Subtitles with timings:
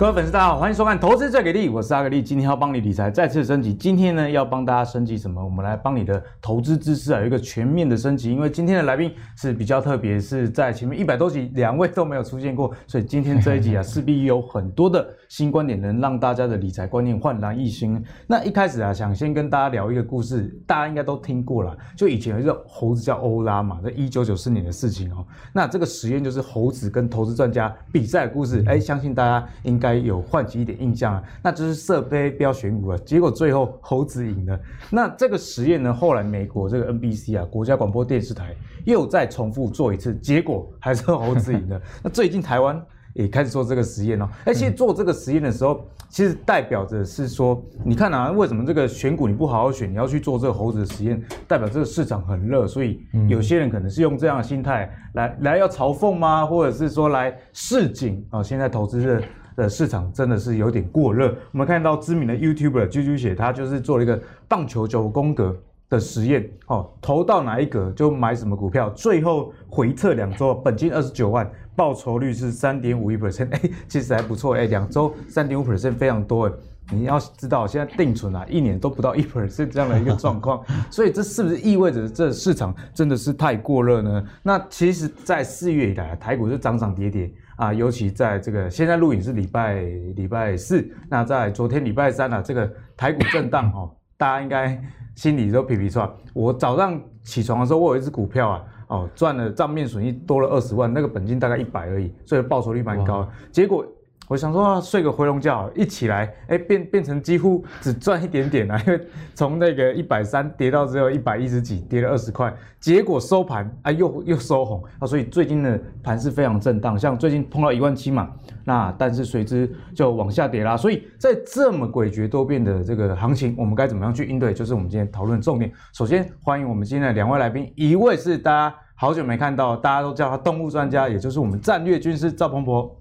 [0.00, 3.74] 各位粉丝，大家好，欢迎收看《投资最给力》，我是阿格力，今天要帮你理财再次升级。
[3.74, 5.44] 今天呢，要帮大家升级什么？
[5.44, 8.32] 我们来帮你的投资知识啊，有一个全面的升级。
[8.32, 18.02] 因为今天的来宾是比较特别，是在前面一百多集两位都没有出现过，所以今天这一集啊，势必有很多的新观点，能让大家的理财观念焕然一新。
[18.26, 25.26] 那一开始啊，想先跟大家聊一个故事，大家应该都听过了，就以前有一个猴子叫欧拉嘛，在一九九四年的事情哦。
[25.52, 29.89] 那这个实验就是猴子跟投资专家比赛的故事，哎，相信大家应该。
[29.94, 34.58] 有唤起一点印象啊，那就是射飞镖选股啊，结果最后猴子赢了。
[34.90, 41.80] 那这个实验呢，后来美国这个 NBC 啊，国家广播电视台又再重复做一次，结果还是猴子赢了。
[42.02, 42.80] 那最近台湾
[43.14, 56.46] 也开始做这个实验哦，而且做这个实验的时候，其实代表着是说，你看啊，为什么这个选股你不好好选，你要去做这个猴子的实验，代表这个市场很热，所以有些人可能是用这样的心态来来要嘲讽吗？
[56.46, 58.42] 或者是说来示警啊？
[58.42, 59.22] 现在投资的。
[59.60, 61.36] 的市场真的是有点过热。
[61.52, 65.56] 我们看到知名的 YouTuber 啾啾姐，他就是做了一个棒球九宫格
[65.88, 76.52] 的实验，哦，投到哪一格就买什么股票，最后回测两周，本金二十九万，报酬率是三点五一 percent，哎，其实还不错，哎，两周三点五 percent 非常多，哎，
[76.92, 84.24] 你要知道现在定存啊，一年都不到一 percent 这样的一个状况， 所以这是不是意味着这市场真的是太过热呢？
[84.42, 87.32] 那其实，在四月以来，台股是涨涨跌跌。
[87.60, 89.82] 啊，尤其在这个现在录影是礼拜
[90.16, 94.82] 礼拜四，那在昨天礼拜三啊，这个台股震荡 哦，大家应该
[95.14, 96.10] 心里都皮皮算。
[96.32, 103.28] 我早上起床的时候，我有一只股票啊，哦，赚了账面损益多了二十万，那个本金大概一百而已，所以报酬率蛮高的。
[103.52, 103.86] 结果。
[104.30, 109.00] 我想说啊，睡个回笼觉，一起来，哎，变变成几乎只赚一点点了，因为
[109.34, 118.30] 从那个一百三跌到只有一百一十几，跌了二十块，结果收盘啊又又收红啊，所以最近的盘是非常震荡，像最近碰到一万七嘛，
[118.62, 124.54] 那但是随之就往下跌啦，所以在这么诡谲多变的这个行情，我们该怎么样去应对？
[124.54, 125.72] 就是我们今天讨论重点。
[125.92, 132.96] 首先欢迎我们今天的两位来宾，一位是大家好久没看到，大家都叫他动物专家，也就是我们战略军师赵鹏博。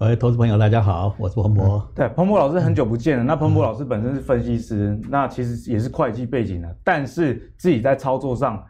[0.00, 1.76] 喂，投资朋友，大家好，我是彭博。
[1.76, 3.22] 嗯、对，彭博老师很久不见了。
[3.22, 8.64] 那彭博老师本身是分析师，嗯、那其实也是会计背景的，但是自己在操作上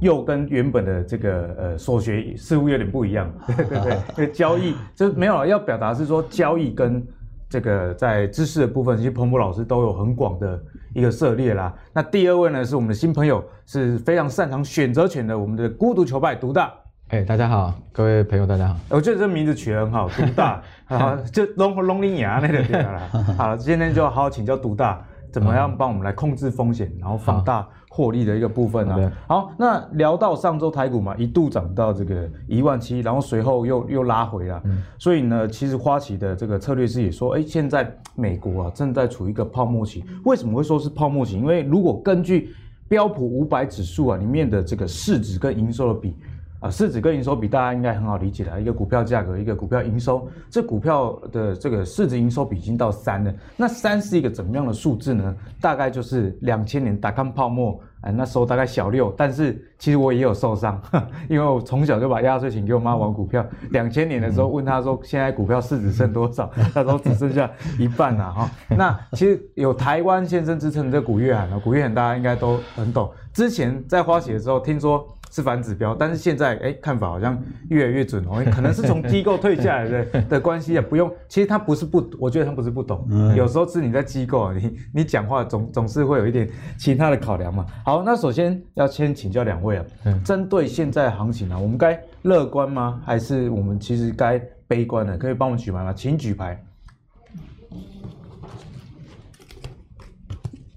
[0.00, 3.28] 又跟原本的这个呃所学似乎有点不一样。
[3.48, 7.04] 对 对对，因为交易就没有要表达是说交易跟
[7.50, 10.62] 这个在知识的部分，其实彭博老师都有很广的
[10.94, 11.74] 一个涉猎啦。
[11.92, 16.72] 那第二位呢，是我们的新朋友，是非常擅长选择权的，我们的孤独球派独大。
[17.08, 18.76] 哎，大家好，各位朋友，大家好。
[18.88, 22.98] 我觉得这名字取得很好，独大， 好，就龙龙鳞牙那个对了。
[23.36, 29.12] 好，今天就好好请教独大，怎么样帮我们来控制风险，然后放大获利的一个部分呢？
[29.28, 34.60] 好，那聊到上周台股嘛，一度涨到这个一万七，然后随后又又拉回了。
[34.98, 40.02] 所以呢，其实花旗的这个策略师也说，哎，现在美国啊正在处于一个泡沫期。
[40.24, 41.36] 为什么会说是泡沫期？
[41.36, 42.54] 因为如果根据
[42.88, 46.16] 标普五百指数啊里面的这个市值跟营收的比。
[46.64, 53.34] 啊，市值跟营收比，大家应该很好理解的，一个股票价格，一个股票营收，这股票的这个市值营收比已经到三了。
[53.54, 55.36] 那三是一个怎么样的数字呢？
[55.60, 60.80] 大概就是两千年打康泡沫，哎，那时候大概小六，但是其实我也有受伤，
[61.28, 63.44] 因为我从小就把压岁钱给我妈玩股票。
[63.72, 66.50] 两千年的时候问他说，现在股票市值剩多少？
[66.72, 68.50] 他说只剩下一半了哈。
[68.70, 73.12] 那其实有台湾先生之称的这古月涵啊，古月涵大家应该都很懂。
[73.34, 75.06] 之前在花旗的时候听说。
[75.34, 77.36] 是反指标，但是现在哎，看法好像
[77.68, 87.66] 越来越准哦，可能是从机构退下来的 的关系啊，不用，其实他不是不，我觉得他不是不懂，有时候是你在机构啊，你你讲话总总是会有一点其他的考量嘛。
[87.84, 89.84] 好，那首先要先请教两位啊，
[90.24, 93.02] 针对现在行情啊，我们该乐观吗？
[93.04, 95.18] 还是我们其实该悲观呢？
[95.18, 95.92] 可以帮我们举牌吗？
[95.92, 96.64] 请举牌。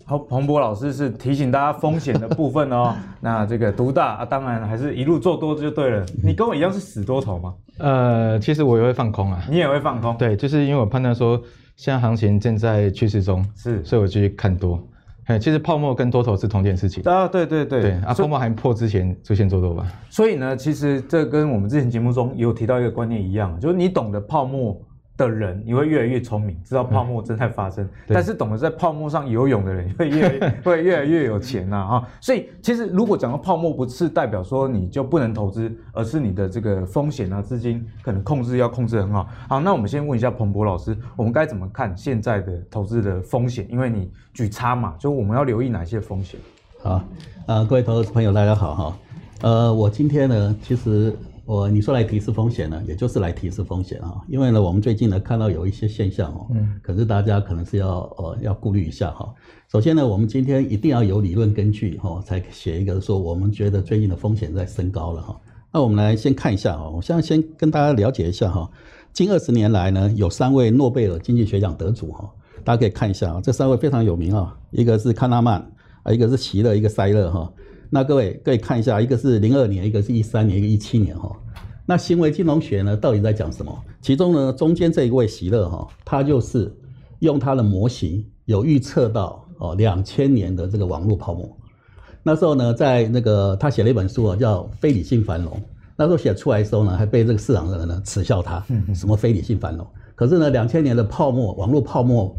[0.09, 2.95] 好，彭博老师是提醒大家风险的部分哦。
[3.19, 6.05] 那这个独大啊，当然还是一路做多就对了。
[6.23, 7.53] 你跟我一样是死多头吗？
[7.79, 9.43] 呃，其实我也会放空啊。
[9.49, 10.15] 你也会放空？
[10.17, 11.37] 对，就是因为我判断说
[11.75, 14.81] 现在行情正在趋势中，是，所以我继续看多。
[15.25, 17.27] 哎，其实泡沫跟多头是同件事情啊。
[17.27, 17.81] 对对对。
[17.81, 19.85] 对啊，泡沫还破之前就先做多吧。
[20.09, 24.79] 所以呢，其实这跟我们之前节目中也有提到一个观念一样，就是你懂得泡沫
[25.17, 27.83] 的人，你会越来越聪明，知道泡沫正在发生。
[27.83, 32.07] 嗯、但是懂得在泡沫上游泳的人，会 越会越来越有钱呐、啊、哈。
[32.21, 39.27] 所以其实如果讲到泡沫，不是代表说你就不能投资，而是你的这个风险啊，资金可能控制要控制得很好。
[39.49, 43.67] 好，那我们先问一下彭博老师，我们该怎么看现在的投资的风险？
[43.71, 46.39] 因为你举差嘛，就我们要留意哪些风险？
[46.83, 47.01] 好，
[47.47, 48.97] 呃，各位投资朋友大家好哈。
[49.41, 51.11] 呃，我今天呢，其实
[51.47, 54.21] 我你说来提示风险呢，也就是来提示风险啊。
[54.27, 59.33] 因为呢，我们最近呢看到有一些现象哦，嗯，可是大家可能是要呃要顾虑一下哈。
[59.71, 65.39] 首先呢，我们今天一定要有理论根据哈，才写一个说我们觉得最近的风险在升高了哈。
[65.71, 68.69] 那我们来先看一下哈，我现在先跟大家了解一下哈。
[69.13, 72.29] 近二十年来呢，有三位诺贝尔经济学奖得主哈，
[72.65, 75.65] 大家可以看一下啊，这三位非常有名啊，一个是康纳曼
[76.03, 77.49] 啊，一个是席勒，一个塞勒哈。
[77.89, 81.31] 那各位可以看一下，一个是零二年，一个是一三年，一个一七年哈。
[81.85, 83.73] 那行为金融学呢，到底在讲什么？
[84.01, 86.75] 其中呢，中间这一位席勒哈，他就是
[87.19, 91.49] 用他的模型有预测到哦两千年的这个网络泡沫。
[92.23, 95.53] 那时候呢，在那个他写了一本书啊，叫《非理性繁荣》。
[95.95, 98.63] 那时候写出来的时候呢，还被这个市场的人呢耻笑他，
[98.93, 99.87] 什么非理性繁荣。
[100.13, 102.35] 可是呢，两千年的泡沫，网络泡沫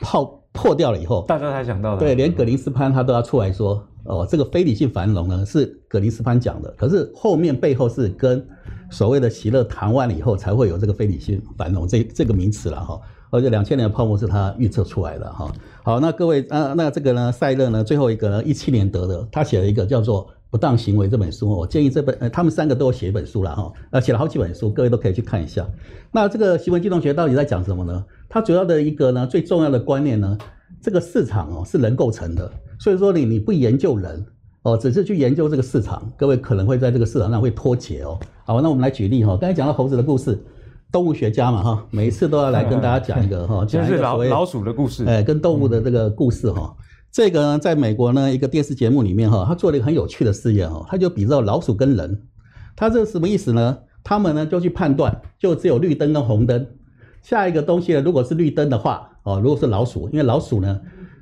[0.00, 2.00] 泡破掉了以后，大家才想到的。
[2.00, 3.82] 对，连葛林斯潘他都要出来说。
[4.04, 8.44] 哦，这个非理性繁荣呢是葛林斯潘讲的，可是后面背后是跟
[8.90, 13.00] 所谓的席勒谈完了以后，才会有这个非理性繁荣这这个名词了哈。
[13.30, 15.52] 而且两千年的泡沫是他预测出来的哈。
[15.84, 21.48] 好，那各位啊，那这个呢，塞勒呢，最后一个呢，一七年得的，他写了一个叫做《不当行为》这本书。
[21.48, 25.64] 我建议这本呃，他们三个都有写一本书了哈，呃，写了好几本书，各位都可以去看一下。
[26.10, 28.04] 那这个行为金融学到底在讲什么呢？
[28.32, 30.38] 它主要的一个呢，最重要的观念呢，
[30.80, 32.50] 这个市场哦是人构成的。
[32.80, 34.24] 所以说你你不研究人
[34.62, 38.18] 哦，只是去研究这个市场，各位可能会在这个市场上会脱节哦。
[38.46, 40.42] 好，那我们来举例哈，刚才讲到猴子的故事，
[40.90, 46.74] 动物学家嘛哈，每一次都要来跟大家讲一个哈， 讲一个老老鼠的故事，哎，跟动物的这个故事哈。
[47.10, 52.22] 这个呢，在美国呢一个电视节目里面哈，他做了一个很有趣的试验哦，他就比照老鼠跟人，
[52.74, 53.76] 他这是什么意思呢？
[54.02, 56.66] 他们呢就去判断，就只有绿灯跟红灯，
[57.22, 60.80] 下一个东西呢，如果是绿灯的话哦，如果是老鼠，因为老鼠呢。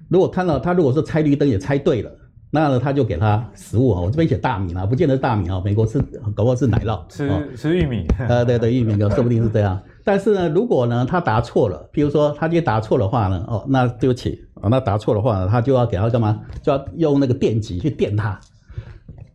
[0.09, 2.11] 如果看到它，如果是猜绿灯也猜对了，
[2.51, 4.01] 那呢他就给它食物啊。
[4.01, 5.63] 我这边写大米啦，不见得是大米啊。
[5.65, 6.01] 美国是
[6.35, 8.05] 搞不好是奶酪，吃吃玉米。
[8.19, 9.81] 呃，对对，玉米，说不定是这样。
[10.03, 16.41] 但是呢，如果呢他答错了，譬如说他今天答错的话呢，哦，那对不起啊，那答错的话呢，他就要给他干嘛？
[16.61, 18.41] 就要用那个电极去电他。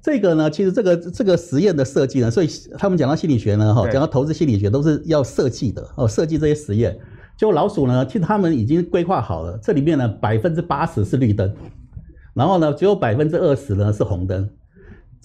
[0.06, 2.48] 这个呢，其实这个这个实验的设计呢，所以
[2.78, 6.96] 他们讲到心理学呢，哈，讲到投资心理学都是要设计的哦，设计这些实验。
[7.36, 11.52] 就老鼠呢，其实他们已经规划好了，这里面呢百分之八十是绿灯，
[12.36, 14.48] 然后呢只有百分之二十呢是红灯，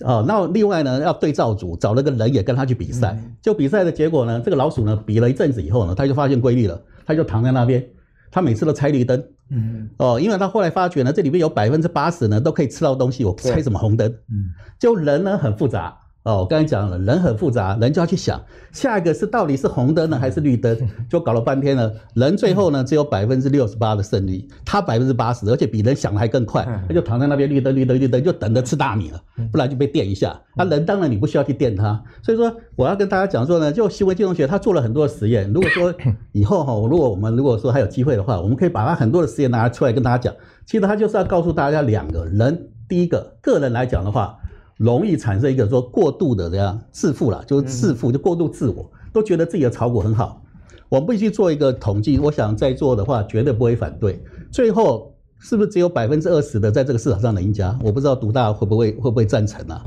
[0.01, 7.87] 哦，那另外呢要对照组找了个人也跟他去比赛，就比赛的结果呢，这个老鼠呢比了一阵子以后呢，他就发现规律了，他就躺在那边，
[8.31, 15.97] 他每次都猜绿灯，嗯，哦，因为他后来发觉呢，这里面有百分之八十呢都可以吃到东西，我猜什么红灯，嗯，就人呢很复杂。
[16.23, 18.39] 哦，我刚才讲了，人很复杂，人就要去想
[18.73, 20.77] 下一个是到底是红灯呢还是绿灯，
[21.09, 21.91] 就搞了半天了。
[22.15, 30.39] 人最后呢只有百分之六十八的胜率，他百分之八十，而且比人想的还更快，他就躺在那边绿灯绿灯绿灯，就等着吃大米了，不然就被电一下。
[30.57, 35.51] 那人当然你不需要去电他，所以说我要跟大家讲说呢，就行为金融学他做了很多的实验。
[35.51, 35.95] 如果说
[36.33, 40.35] 以后哈，如果我们如果说还有机会的话，我们可以把他很多的实验拿出来跟大家讲。
[40.67, 44.37] 其实他就是要告诉大家两个人，第一个个人来讲的话。
[44.81, 50.43] 容易产生一个说过度的这样自负了，就是自负就过度自我，都觉得自己的炒股很好。
[50.89, 54.19] 我们必须做一个统计，我想在座的话绝对不会反对。
[54.51, 57.79] 最后是不是只有百分之二十的在这个市场上的赢家？
[57.85, 59.85] 我不知道独大会不会会不会赞成啊？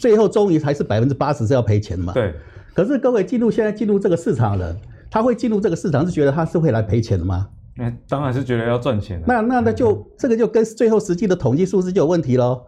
[0.00, 2.12] 最后终于还是百分之八十是要赔钱的嘛？
[2.12, 2.34] 对。
[2.74, 4.76] 可是各位进入现在进入这个市场的人，
[5.08, 7.46] 他会进入这个市场是觉得他是会来赔钱的吗？
[7.76, 9.22] 那当然是觉得要赚钱。
[9.26, 12.60] 那那那就这个就跟最后实际的统计数字就有问题喽。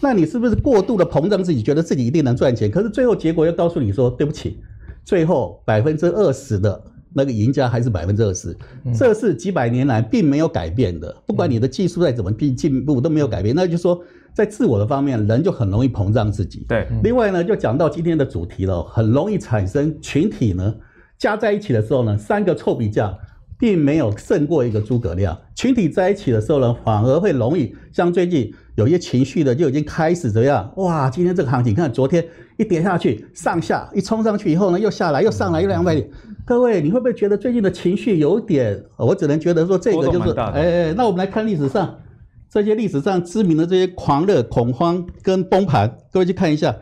[0.00, 2.70] 那你是不是过度的膨胀自己，觉得自己一定能赚钱？
[2.70, 4.58] 可是最后结果又告诉你说，对不起，
[5.04, 6.82] 最后百分之二十的
[7.14, 8.54] 那个赢家还是百分之二十，
[8.98, 11.14] 这是几百年来并没有改变的。
[11.26, 13.54] 不管你的技术再怎么进进步，都没有改变。
[13.54, 13.98] 那就是说，
[14.34, 16.66] 在自我的方面，人就很容易膨胀自己。
[16.68, 16.86] 对。
[17.02, 20.74] 另外呢，就讲到今天的主题了，很容易产生群体呢
[21.18, 23.16] 加在一起的时候呢，三个臭皮匠。
[23.56, 25.38] 并没有胜过一个诸葛亮。
[25.54, 30.72] 群体在一起的时候呢，反而会容易像最近有些情绪的就已经开始怎样？
[30.76, 32.24] 哇，今天这个行情，看昨天
[32.56, 36.08] 一跌下去，上下一冲上去以后呢，又下来，又上来，又两百点。
[36.44, 38.82] 各位，你会不会觉得最近的情绪有点？
[38.96, 41.98] 我只能觉得说这个就是，哎，那我们来看历史上
[42.50, 46.74] 这些历史上知名的这些狂热、恐慌跟崩盘，各位去看一下。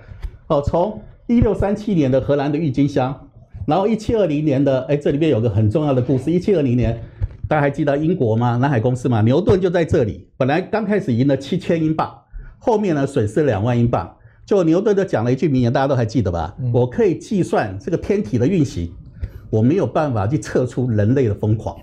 [0.47, 3.29] 好，从一六三七年的荷兰的郁金香。
[3.65, 6.33] 然后一七二零年的，哎，这里面有个很重要的故事。
[6.33, 7.01] 一七二零年，
[7.53, 8.57] 大家还记得英国吗？
[8.57, 10.27] 南海公司嘛，牛顿就在这里。
[10.39, 12.11] 本来刚开始赢了七千英镑，
[12.59, 14.11] 后面呢损失两万英镑。
[14.47, 16.57] 就牛顿就讲了一句名言，大家都还记得吧？
[16.59, 18.91] 嗯、我可以计算这个天体的运行，
[19.51, 21.77] 我没有办法去测出人类的疯狂。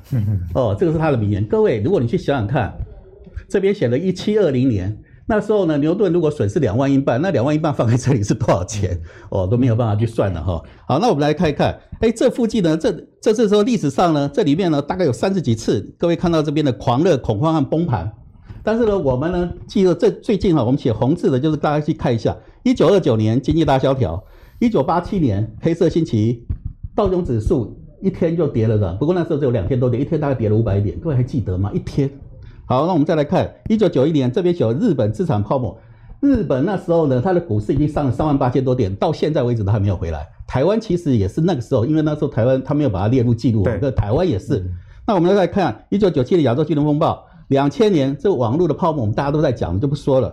[0.55, 1.45] 哦，这个是他的名言。
[1.45, 2.73] 各位，如果你去想想看，
[3.47, 4.97] 这边写了一七二零年，
[5.29, 8.99] 那时候呢，牛顿如果损失两万英镑，那两万英镑放在这里是多少钱？
[9.29, 10.59] 哦，都没有办法去算了哈。
[10.87, 18.11] 好，那我们来看一看，哎，这附近呢，这这是说历史上呢，这里面呢大概有三十几次，各位看到这边的狂热、恐慌和崩盘。
[18.63, 24.23] 但是呢，我们呢记得这最近哈，我们写红字的就是大家去看一下，一九二九年经济大萧条，
[24.57, 26.43] 一九八七年黑色星期一，
[26.95, 31.69] 道琼指数一天就跌了的，不过那时候只有两天多跌，一天大概跌了五百点，各位还记得吗？
[31.71, 32.09] 一天。
[32.69, 35.75] 好，那我们再来看一九九一年，这边写日本资产泡沫。
[36.19, 40.27] 日本那时候呢，它的股市已经上了三万八千多点，到现在为止都还没有回来。
[40.45, 44.63] 台湾其实也是那个时候，因为那时候台湾它没有把它列入记录，对，台湾也是。
[45.07, 50.31] 那我们再来看一九九七年亚洲金融风暴，两千年这个网络的泡沫，我们大家都在讲，就不说了。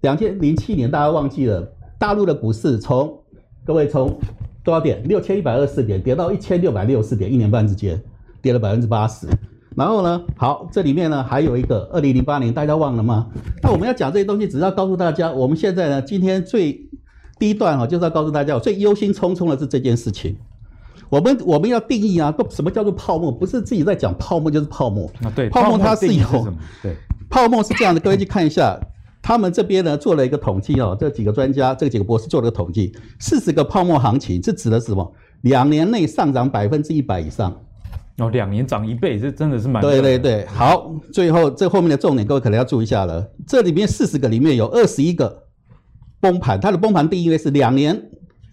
[0.00, 3.16] 两千零七年大家忘记了，大陆的股市从
[3.64, 4.18] 各位从
[4.64, 5.04] 多少点？
[5.04, 8.02] 六千一百二十四点跌到一千六百六十四点，一年半之间
[8.42, 9.28] 跌了百分之八十。
[9.76, 13.26] 然后呢，好，这里面呢还有一个二零零八年，大家忘了吗？
[13.62, 16.88] 那我们要讲这些东西，只是要告诉大家，我们现在呢，今天最
[17.38, 20.34] 第一段哈，就是要告诉大家，我最忧心忡忡的是这件事情。
[21.10, 23.30] 我们我们要定义啊，什么叫做泡沫？
[23.30, 25.30] 不是自己在讲泡沫就是泡沫啊。
[25.36, 26.24] 对，泡沫它是有，
[26.82, 26.96] 对，
[27.28, 28.00] 泡沫是这样的。
[28.00, 28.80] 各位去看一下，
[29.20, 35.12] 他们这边呢做了一个统计哦，这几个专家，这几个博士做了个统计，四十个泡沫行情，这指的是什么？
[35.42, 37.54] 两年内上涨百分之一百以上。
[38.18, 40.46] 哦，两年涨一倍，这真的是蛮对对对。
[40.46, 43.30] 好，最后这后面的重点，各位可能要注意一下了。
[43.46, 45.44] 这里面四十个里面有二十一个
[46.18, 48.10] 崩盘，它的崩盘定义是两年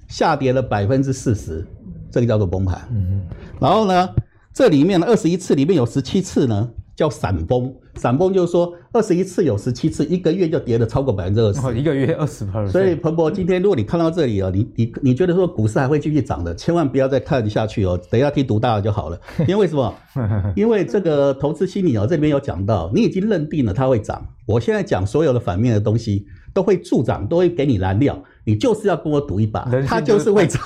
[0.08, 1.66] 下跌了百分之四十，
[2.12, 2.82] 这个叫做崩盘。
[2.92, 3.26] 嗯嗯。
[3.62, 4.10] 然后呢，
[4.54, 6.70] 这里面的二十一次里面有十七次呢。
[6.96, 11.78] 叫闪崩，闪崩就是说二十一次有十七次，一个月就跌了超过百分之二十。
[11.78, 12.68] 一个月二十%。
[12.68, 19.20] 所以彭博今天如果你看到这里哦，你你你觉得说股市还会继续涨的，千万不要再看下去哦，等一下听独大的就好了。
[19.40, 19.94] 因为为什么？
[20.56, 24.24] 因为这个投资心理哦，这边有讲到，你已经认定了它会涨。
[24.46, 30.62] 我现在讲所有的反面的东西都会助长，都会给你燃料，你就是要跟我赌一把，它就是会涨。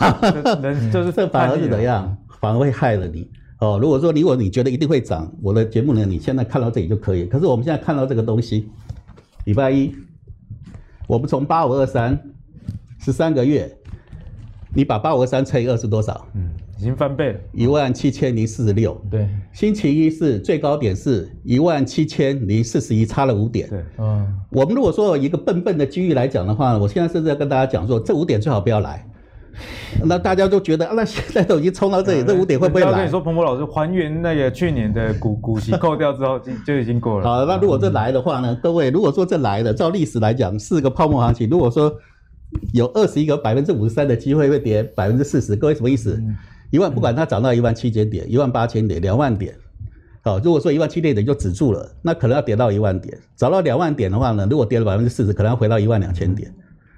[0.62, 2.17] 人就是这反而是怎样？
[2.41, 3.25] 反而会害了你。
[3.60, 7.26] 哦，如果说如果你觉得一定会涨，我的节目呢，你现在看到这里就可以。
[7.26, 8.70] 可是我们现在看到这个东西，
[9.46, 9.92] 礼拜一，
[11.08, 12.20] 我们从八五二三，
[13.00, 13.76] 十三个月，
[14.76, 16.28] 你把八五二三乘以二是多少？
[16.36, 18.96] 嗯，已经翻倍了，一万七千零四十六。
[19.10, 23.68] 对，星期一是最高点是一万七千零四十一，差了五点。
[23.70, 29.04] 对，嗯，我们如果说有一个笨笨的机遇来讲的话，我现在甚至要跟大家讲说，这五点最好不要来。
[30.04, 32.88] 那大家都觉得，啊、那现在都已经冲到这里， 这五点会不会来？
[32.90, 37.24] 我跟你说，彭博老师还原那个去年的股股息扣掉之后，就就已经过了。
[37.24, 38.58] 好，那如果这来的话呢？
[38.62, 41.94] 各位，如果说这来了，照历史来讲，四个泡沫行情，如果说
[42.74, 46.22] 有二十一个百分之五十三的机会会跌百分之四十，各位什么意思？
[46.70, 49.56] 一万不管它涨到一万七千点、一万八千点、两万点，
[50.22, 53.18] 好，如果说一万七千点就止住了，那可能要跌到一万点。
[53.36, 56.54] 涨到两万点的话呢，如果跌了百分之四十，可能要回到一万两千点。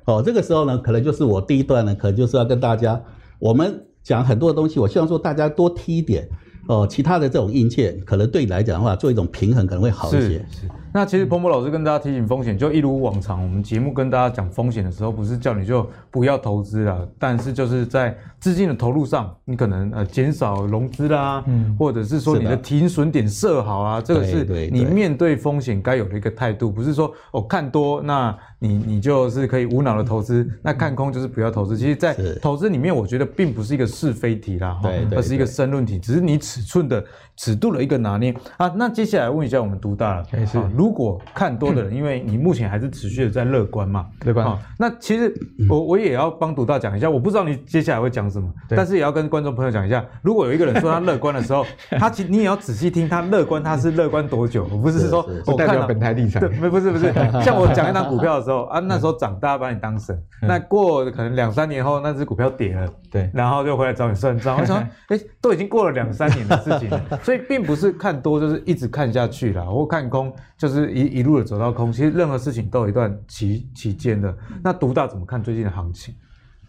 [0.06, 3.02] 哦，这个时候呢，可能就是我第一段呢，可能就是要跟大家，
[3.40, 6.28] 我们讲很多的东西，我希望说大家多听一点。
[6.68, 10.46] 哦，其他的这种硬件，可能对你来讲的话，做一种平衡可能会好一些。
[10.52, 31.78] 是那其实彭博老师跟大家提醒风险，就一如往常，我们节目跟大家讲风险的时候，不是叫你就不要投资了，但是就是在资金的投入上，你可能呃减少融资啦，嗯，或者是说你的停损点设好啊，这个是你面对风险该有的一个态度，不是说哦看多，那你你就是可以无脑的投资，那看空就是不要投资。
[31.78, 37.04] 其实，在投资里面，我觉得并不是一个是非题啦，哈，而是一个申论题，只是你尺寸的
[37.36, 38.34] 尺度的一个拿捏。
[38.58, 38.72] 啊。
[38.76, 40.58] 那接下来问一下我们独大了，没事。
[40.80, 44.58] 如果看多的人，因为你目前还是持续的在乐观嘛，乐观。
[44.78, 45.34] 那其实
[45.70, 51.66] 我我也要帮读大讲一下，我不知道你接下来会讲什么，但是也要跟观众朋友讲一下，如果有一个人说他乐观的时候，
[52.00, 54.66] 他其实你也要仔细听他乐观，他是乐观多久？
[54.72, 57.12] 我不是说我代表本台立场，对，不是不是，
[57.44, 64.58] 像我讲一张股票的时候啊，那时候涨，大家把你当神，那过可能两三年后，那只股票跌了，对，然后就回来找你算账。
[64.58, 64.78] 我想，
[65.10, 71.20] 哎，都已经过了两三年的事情了，所以并不是看多就是一直看下去了，或看空就是一。
[71.20, 74.34] 一路的走到空，其实任何事情都有一段期期间的。
[74.64, 76.16] 那独大怎么看最近的行情？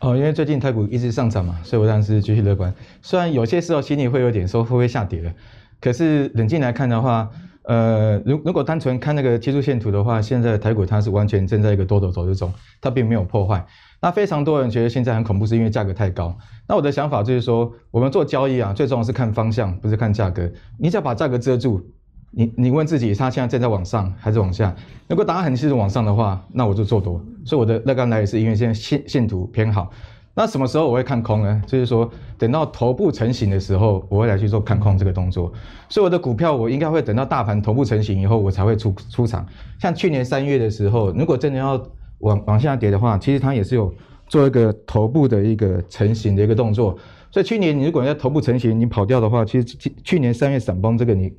[0.00, 2.74] 哦，因为最近台股一直上涨嘛，所以我当然是继续乐观。
[3.00, 5.32] 虽然有些时候心里会有点说会不会下跌了，
[5.80, 7.30] 可是冷静来看的话，
[7.62, 13.64] 呃，如如果单纯看那个技术线图的话，现在台股它是完全正在一个多头走势中，它并没有破坏。
[14.00, 16.36] 那非常多人觉得现在很恐怖，是因为价格太高。
[16.66, 20.50] 那我的想法就是说，我们做交易啊，最重要是看方向，不是看价格。
[20.76, 21.86] 你只要把价格遮住。
[22.32, 24.74] 你你问自己，它现在正在往上还是往下？
[25.08, 27.20] 如果答案很清楚往上的话，那我就做多。
[27.44, 29.90] 所以我的乐观来也是因为现在线线图偏好。
[30.32, 31.60] 那什么时候我会看空呢？
[31.66, 32.08] 就是说，
[32.38, 35.52] 等到头部成型的时候，我会来去做看空这个动作。
[35.88, 39.44] 所以我的股票，我应该会等到大盘头部成型以后，我才会出出场。
[39.80, 41.82] 像去年三月的时候，如果真的要
[42.20, 43.92] 往往下跌的话，其实它也是有
[44.28, 46.96] 做一个头部的一个成型的一个动作。
[47.32, 51.32] 所以去年你如果要头部成型，你跑掉的话，其实去去年三月闪崩这个你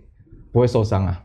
[0.51, 1.23] 不会受伤啊。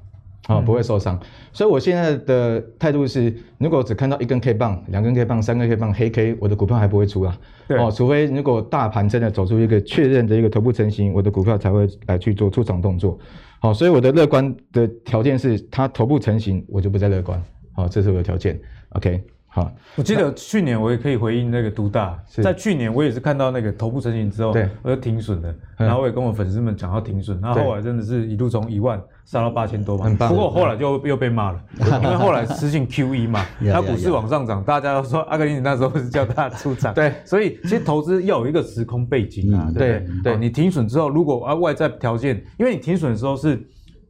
[0.48, 1.20] 啊、哦，不会受伤，
[1.52, 7.36] 所以我现在的态度是，如果只看到一根 K 棒、两根 K 棒、三根 K 棒黑 K，我的股票还不会出啊。
[7.66, 13.18] 对哦，除非如果大盘真的走出一个确认的一个头部成型，我的股票才会来去做出场动作。
[13.58, 17.42] 好、哦，所以我的乐观的条件是，它头部成型，我就不再乐观。
[17.72, 18.56] 好、哦，这是我的条件。
[18.90, 19.20] OK。
[19.56, 30.28] 好，我记得去年我也可以回应那个独大，在去年我也是看到那个头部成型之后，对，我就停损了，然后我也跟我粉丝们讲要停损，然后后来真的是一路从一万杀到八千多嘛，很棒。
[30.28, 43.58] 不过后来就又被骂了，因为后来实行 QE 嘛， 它股市往上涨，大家都说阿格力你那时候是叫大家出场， 对，所以其实投资要有一个时空背景啊，对对，你停损之后，如果啊外在条件，因为你停损的时候是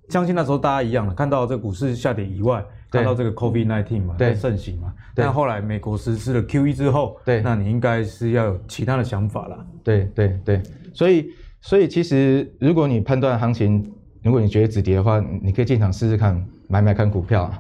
[0.09, 2.65] 相信那时候大家一样的，看到这股市下跌以外。
[2.91, 9.67] 看到这个 COVID nineteen 嘛，在盛行嘛，但后来美国实施了 QE 之后，对，那你应该是要有其他的想法啦。
[9.83, 10.63] 对对对，
[10.95, 13.85] 所以所以其实如果你判断行情，
[14.23, 17.51] 如果你觉得止跌的话，你可以进场试试看买买看股票。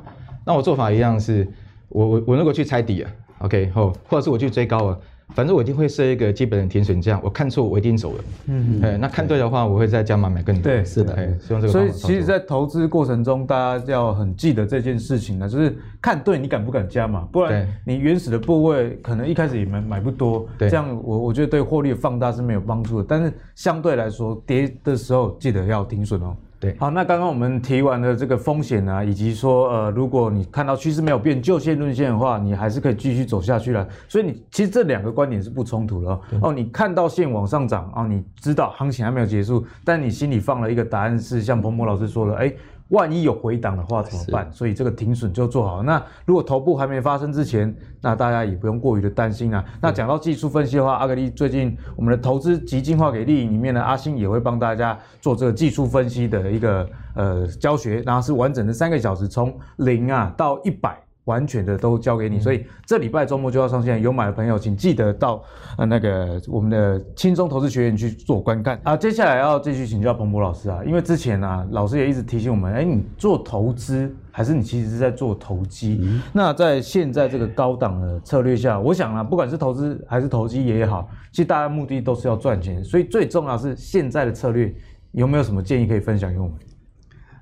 [0.44, 1.46] 那我做法一样是，
[1.88, 5.00] 我我我如果去猜底啊，OK 后，或者是我去追高了。
[5.34, 8.24] 反正我一定会设一个基本的停损价，我看错我一定走了。
[8.46, 10.62] 嗯，哎，那看对的话，我会再加码买更多。
[10.62, 11.72] 对，是的，哎希望这个。
[11.72, 23.06] 所以其实，在投资过程中，大家要很记得这件事情呢，就是看对你敢不敢加码，不然你原始的部位可能一开始也买买不多，对，这样我我觉得对获利放大是没有帮助的。
[23.08, 26.36] 但是相对来说，跌的时候记得要停损哦。
[26.58, 33.86] 对，好，那刚刚我们提完了这个风险啊，以及说，呃，如果你看到趋势没有变，就线论线的话，你还是可以继续走下去了。
[34.08, 36.20] 所以你其实这两个观点是不冲突的哦。
[36.42, 42.52] 哦，你看到线往上涨啊，你知道行情还没有结束，但你心里放了一个答案是像彭博老师说的，哎。
[42.88, 44.50] 万一有回档的话怎么办？
[44.52, 45.82] 所以这个停损就做好。
[45.82, 49.64] 那如果头部还没发生之前，那大家也不用过于的担心啊。
[49.80, 61.05] 那讲到技术分析的话，阿格力最近我们的投资及进化给力里面呢，阿星也会帮大家做这个技术分析的一个呃教学，然后是完整的三个小时，从零啊到一百。
[61.26, 64.00] 完全的都交给你，所以这礼拜周末就要上线。
[64.00, 65.42] 有买的朋友，请记得到
[65.76, 68.96] 呃那个我们的轻松投资学院去做观看啊。
[68.96, 75.98] 接下来要继续请教彭博老师啊，因为之前啊，老师也一直提醒我们，哎，你做投资还是你其实是在做投机？
[76.02, 84.72] 嗯、那在现在这个高档的策略下，我想啊，不管是投资还是投机也好，其实大家目的都是要赚钱，所以最重要是现在的策略
[85.10, 86.54] 有没有什么建议可以分享给我们？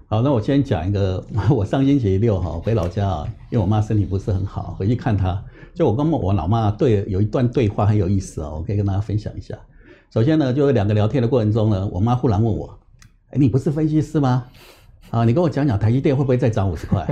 [0.07, 5.41] 好，那我先讲一个， 我上星期六哈回老家啊，因为我妈身体不是很好，回去看她。
[5.75, 9.57] 就我跟我老妈对有一段对话很有意思哦，我可以跟大家分享一下。
[10.13, 12.77] 首先呢，就是两个聊天的过程中呢，我妈忽然问我
[13.31, 14.43] ：“哎，你不是分析师吗？
[15.11, 17.07] 啊，你跟我讲讲台积电会不会再涨五十块？”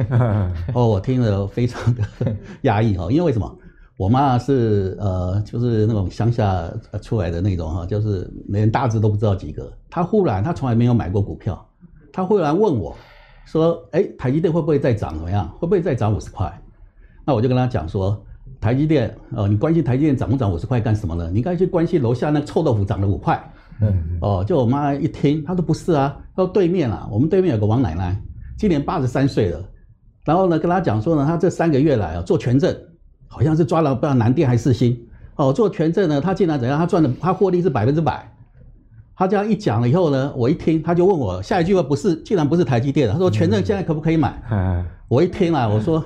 [0.74, 2.02] 哦，我听了非常的
[2.62, 3.57] 压抑哦，因为为什么？
[3.96, 6.68] 我妈是呃，就是那种乡下
[7.00, 9.72] 出来的那种哈，就是连大字都不知道几个。
[9.88, 11.64] 她忽然，她从来没有买过股票。
[12.12, 12.96] 她忽然问我，
[13.44, 15.14] 说：“哎，台积电会不会再涨？
[15.14, 15.48] 怎么样？
[15.59, 16.52] 会不会再涨五十块？”
[17.24, 18.20] 那我就跟他讲说
[18.61, 21.28] ：“台积电，呃，你关心台积电涨不涨五十块干什么呢？
[21.31, 23.42] 你应该去关心楼下那臭豆腐涨了五块。”
[23.81, 28.16] 嗯，哦，就我妈一听，她说：“不是啊，她说对面啊，我们对面有个王奶奶，
[28.57, 29.61] 今年八十三岁了。
[30.24, 32.72] 然后呢，跟她讲说呢，她这三个月来啊，做权证，
[33.26, 34.96] 好像是抓了不知道南电还是世芯。
[35.37, 36.78] 哦，做权证呢，她竟然怎样？
[36.78, 38.28] 她赚的，她获利是百分之百。”
[39.14, 44.42] 他这样一讲了以后呢，我一听，他就问我下一句话不是，竟然不是台积电，他说权证现在可不可以买？
[44.51, 46.03] 嗯、我一听啊，我说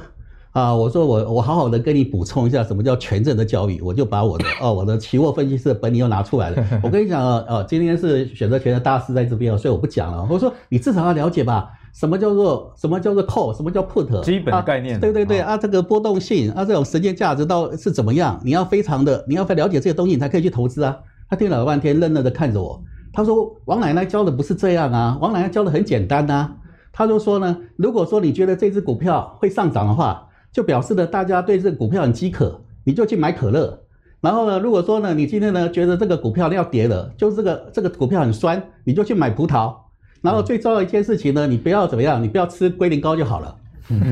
[0.53, 6.67] 啊，我说我我好好的跟你补充一下什么叫权证的交易，我就把我的 哦我的期货分析师的本领又拿出来了。
[6.83, 10.27] 我跟你讲啊，哦，今天是选择权的大师在这边，所以我不讲了。
[10.29, 14.97] 我说你至少要了解吧，什么叫做什么叫做 call，什么叫 put，基本的概念。
[14.97, 18.41] 啊、对对对啊，这个波动性啊，这种时间价值到是怎么样？
[18.45, 20.99] 你要非常的，你要了解这些东西，你才可以去投资啊。
[21.29, 22.81] 他听了半天，愣愣的看着我。
[23.17, 26.53] 他说：“王奶奶教的不是这样啊，王奶奶教的很简单呐、啊。
[26.93, 33.81] 他就说呢，如果说你觉得这只股票会上涨的话，就表示呢大家对这个股票很饥渴，你就去买可乐。
[34.21, 39.75] 然后呢，如果说呢你今天呢觉得这个股票要跌了，就是这个这个股票很酸，你就去买葡萄。
[40.21, 43.57] 然后最重要一件事情呢，你不要怎么样，你不要吃龟苓膏就好了。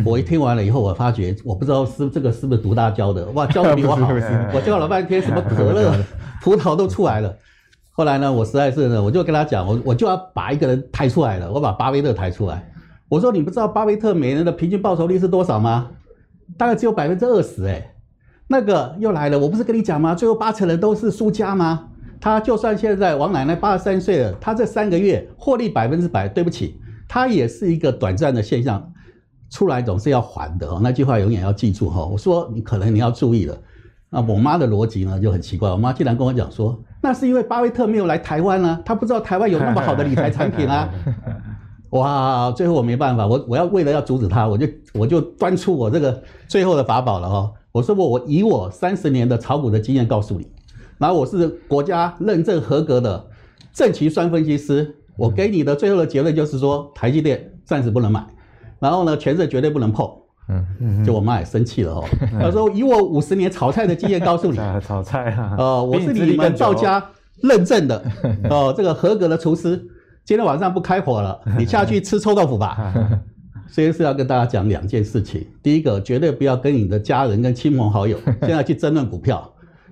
[0.03, 4.09] 我一听完了以后，我发觉我不知道是这个是不是独大教的，哇，教的比我好。
[4.55, 5.93] 我教了半天，什么可乐、
[6.40, 7.31] 葡萄都出来了。”
[7.96, 12.72] 后来呢，我实在是呢，我就跟他讲，我我就要把一个人抬出来了，我把巴菲特抬出来。
[13.09, 15.92] 我说，你不知道巴菲特每年的平均报酬率是多少吗？
[16.59, 17.94] 大概只有百分之二十哎。
[18.48, 20.12] 那个又来了，我不是跟你讲吗？
[20.12, 21.88] 最后八成人都是输家吗？
[22.20, 28.92] 他就算现在王奶奶八十三岁了，他这三个月获利百分之百，对不起，他也是一个短暂的现象，
[29.50, 30.80] 出来总是要还的哦。
[30.83, 32.04] 那句话永远要记住哈。
[32.04, 33.57] 我说你可能你要注意了。
[34.11, 40.88] 那我妈的逻辑呢就很奇怪，我妈竟然跟我讲说，那是因为巴菲特没有来台湾啊，他不知道台湾有那么好的理财产品啊。
[41.93, 47.53] 哇，最后我没办法，我我要为了要阻止他，我就我就端出我这个最后的法宝了哈。
[47.73, 50.47] 我说我我以我三十年的炒股的经验告诉你，
[50.97, 53.23] 然后我是国家认证合格的
[53.75, 58.27] 正奇双分析师，我给你的最后的结论就是说，台积电暂时不能买，
[58.79, 60.11] 然后呢，权证绝对不能碰。
[60.48, 62.04] 嗯嗯，就我妈也生气了哦，
[62.40, 67.02] 她说以我五十年炒菜的经验告诉你， 炒菜啊， 呃，我是你们赵家
[67.42, 68.04] 认证的
[68.50, 69.83] 哦，这个合格的厨师。
[70.24, 72.94] 今天晚上不开火了，你下去吃臭豆腐吧。
[73.66, 75.46] 所以是要跟大家讲两件事情。
[75.62, 79.50] 第一个，绝对不要跟你的家人跟亲朋好友现在去争论股票，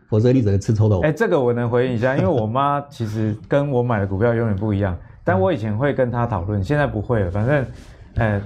[0.08, 1.06] 否则你只能吃臭豆腐。
[1.06, 7.30] 哎，这个我能回应一下，因为我妈其实跟我买的股票永远不一样，但我以前会跟她讨论，现在不会了。
[7.30, 7.66] 反正，
[8.14, 8.40] 呃。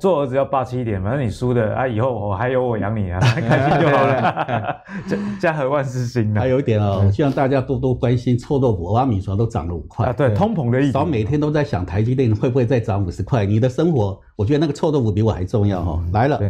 [0.00, 4.76] 做儿子要霸气一点，反正你输的啊，以后我还有我养你啊， 开心就好了。
[5.06, 6.40] 家家和万事兴啊。
[6.40, 10.92] 还有一点哦，希望大家多多关心臭豆腐、阿米刷都涨了五块啊，对，通膨的意思。
[10.92, 13.44] 少每天都在想台积电会不会再涨五十块。
[13.44, 16.04] 你的生活，我觉得那个臭豆腐比我还重要哈、哦。
[16.14, 16.40] 来了，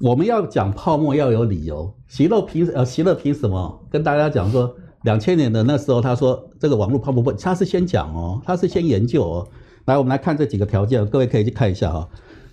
[0.00, 1.92] 我们要讲泡沫要有理由。
[2.08, 9.48] 席勒凭呃，席勒凭什么跟大家讲说，两千年的那时候他说这个网络泡沫不，他是先讲哦，他是先研究哦。
[9.86, 12.08] 来，我们来看这几个条件，各位可以去看一下哈、哦。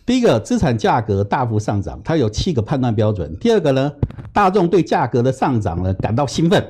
[0.05, 3.35] 第一个，资产价格大幅上涨，它有七个判断标准。
[3.39, 3.91] 第二个呢，
[4.33, 6.65] 大众对价格的上涨呢感到兴奋。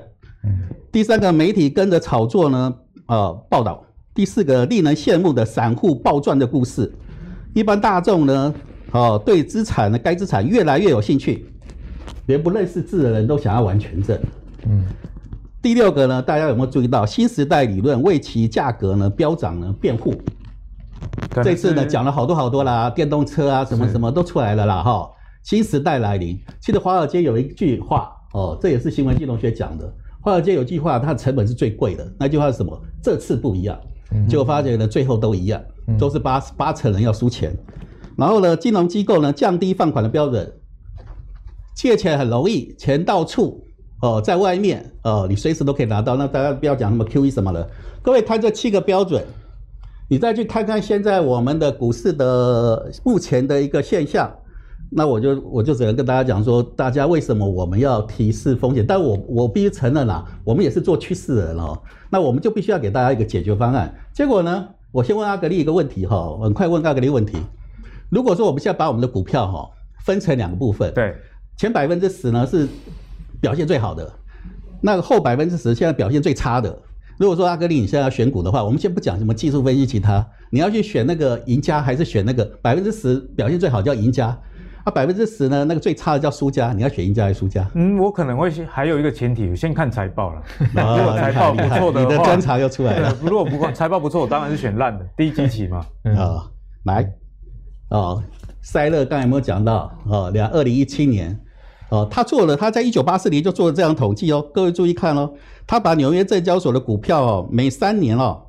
[0.91, 2.75] 第三个，媒体跟着炒作呢，
[3.07, 3.85] 呃，报道。
[4.13, 6.91] 第四个，令人羡慕的散户暴赚的故事。
[7.53, 8.53] 一般大众呢，
[8.91, 11.45] 哦、呃，对资产呢，该资产越来越有兴趣，
[12.25, 14.19] 连不认识字的人都想要玩权证。
[14.67, 14.83] 嗯。
[15.61, 20.13] 第六个呢，大家有没有注意到新时代理论为其价格呢飙涨呢辩护？
[21.43, 25.10] 这次呢讲了好多好多啦，电动车啊什么什么都出来了啦哈。
[25.43, 29.91] 新时代来临，其实华尔街有一句话哦，这也是新闻金融学讲的。
[30.21, 32.05] 华尔街有句话，它的成本是最贵的。
[32.19, 32.77] 那句话是什么？
[33.01, 33.79] 这次不一样。
[34.27, 35.62] 结果发觉呢，最后都一样，
[35.97, 37.55] 都是八八成人要输钱。
[38.17, 40.51] 然后呢，金融机构呢降低放款的标准，
[41.73, 43.63] 借钱很容易，钱到处
[44.01, 46.17] 哦，在外面哦，你随时都可以拿到。
[46.17, 47.65] 那大家不要讲什么 QE 什么了，
[48.01, 49.23] 各位看这七个标准。
[50.11, 54.27] 你再去看看现在我们的股市的目前的一个现象，
[54.89, 58.83] 那我就我就只能跟大家讲说，大家为什么我们要提示风险？
[58.83, 61.79] 但我我必须承认啦，我们也是做趋势的人哦。
[62.09, 63.93] 那我们就必须要给大家一个解决方案。
[64.11, 67.37] 结果呢，我先问阿格力一个问题哈，很快问阿格力问题。
[68.09, 69.69] 如果说我们现在把我们的股票哈
[70.03, 71.15] 分成两个部分，对，
[71.55, 72.67] 前百分之十呢是
[73.39, 74.11] 表现最好的，
[74.81, 76.75] 那个后百分之十现在表现最差的。
[77.19, 84.27] 如果说阿格里你现在要选股的话，我们先不讲什么技术分析，其他你要去选那个赢家，还是选那个百分之十表现最好叫赢家？
[84.86, 86.71] 啊，百分之十呢，那个最差的叫输家。
[86.71, 87.69] 你要选赢家还是输家？
[87.75, 90.41] 嗯，我可能会先还有一个前提，我先看财报了。
[90.77, 93.13] 哦、 如果财报不错的话，你的观察又出来了。
[93.21, 95.79] 如果不财报不错，我当然是选烂的，低基期嘛。
[95.79, 96.43] 啊、嗯哦，
[96.86, 97.12] 来，
[97.89, 98.23] 哦，
[98.62, 99.91] 塞勒刚才有没有讲到？
[100.05, 101.38] 哦，两二零一七年。
[101.89, 104.45] 哦，他做了，他在一九八四年就做了这样统计哦。
[104.54, 105.32] 各位注意看哦，
[105.65, 108.39] 他把纽约证交所的股票哦，每三年哦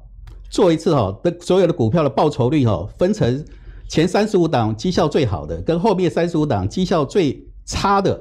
[0.50, 3.44] 做一次哦，的所有的股票的报酬率哦，分成
[3.88, 8.20] 前三十五档绩效最好的，跟后面三十五档绩效最差的，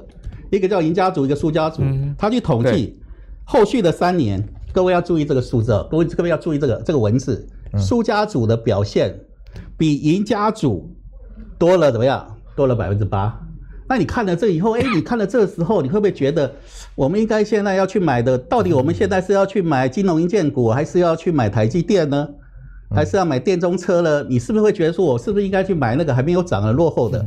[0.50, 1.82] 一个叫赢家组，一个输家组。
[2.16, 2.98] 他去统计
[3.44, 7.46] 后续的三年，各位要注意这个数字哦，各位各位要注意这个这个文字，
[7.78, 9.20] 输家组的表现
[9.76, 10.90] 比赢家组
[11.58, 12.26] 多了怎么样？
[12.56, 13.38] 多了百分之八。
[13.90, 16.54] 那你看了这以后，哎，你看了这时候，你会不会觉得，
[16.94, 22.28] 我们应该现在要去买的，到底我们现在是要去买金融营建股，还是要去买台积电呢？
[22.94, 24.24] 还是要买电动车呢？
[24.28, 27.24] 你是不是会觉得说，我是不是应该去买那个还没有涨的落后的？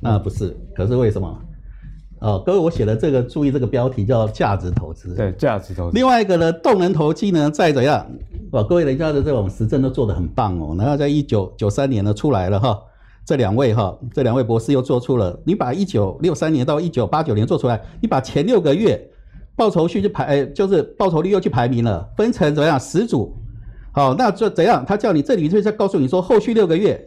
[0.00, 1.38] 那不是，可是为什么？
[2.18, 5.14] 哦，各位，我写的这个，注意这个标题叫价值投资。
[5.14, 5.94] 对，价值投资。
[5.94, 8.04] 另外一个呢，动能投机呢，再怎样，
[8.50, 10.74] 哇，各位人家的这种实证都做得很棒哦。
[10.76, 12.76] 然后在一九九三年呢出来了哈。
[13.24, 19.00] 这两位哈，这两位博士又做出了，你把一九六三年到一九八九年做出来，你把前六个月
[19.54, 23.32] 报酬率去排，就是报酬率又去排名了，分成怎么样十组，
[23.92, 24.84] 好，那就怎样？
[24.84, 27.00] 他叫你这里就在告诉你说，后续六个月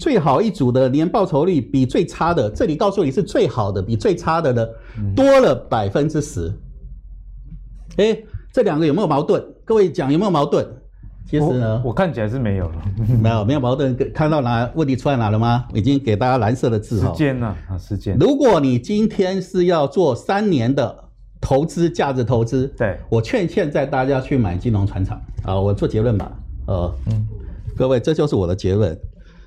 [0.00, 4.66] 最好一组的年报酬率比最差的，这里告诉你是最好的比最差的呢
[5.14, 6.52] 多了百分之十。
[7.96, 8.18] 哎，
[8.52, 9.40] 这两个有没有矛盾？
[9.64, 10.66] 各位讲有没有矛盾？
[11.28, 12.74] 其实呢，我，我看起来是没有了，
[13.22, 15.64] 没有没有矛盾，看到哪问题出在哪了吗？
[15.72, 17.12] 已经给大家蓝色的字哈。
[17.12, 17.54] 时间呢？
[17.68, 18.16] 啊，时间。
[18.18, 20.92] 如果你今天是要做三年的
[21.40, 26.32] 投资价值投资，对，我劝现在大家去买金融船厂啊，我做结论吧，
[26.66, 27.24] 呃，嗯，
[27.76, 28.98] 各位这就是我的结论。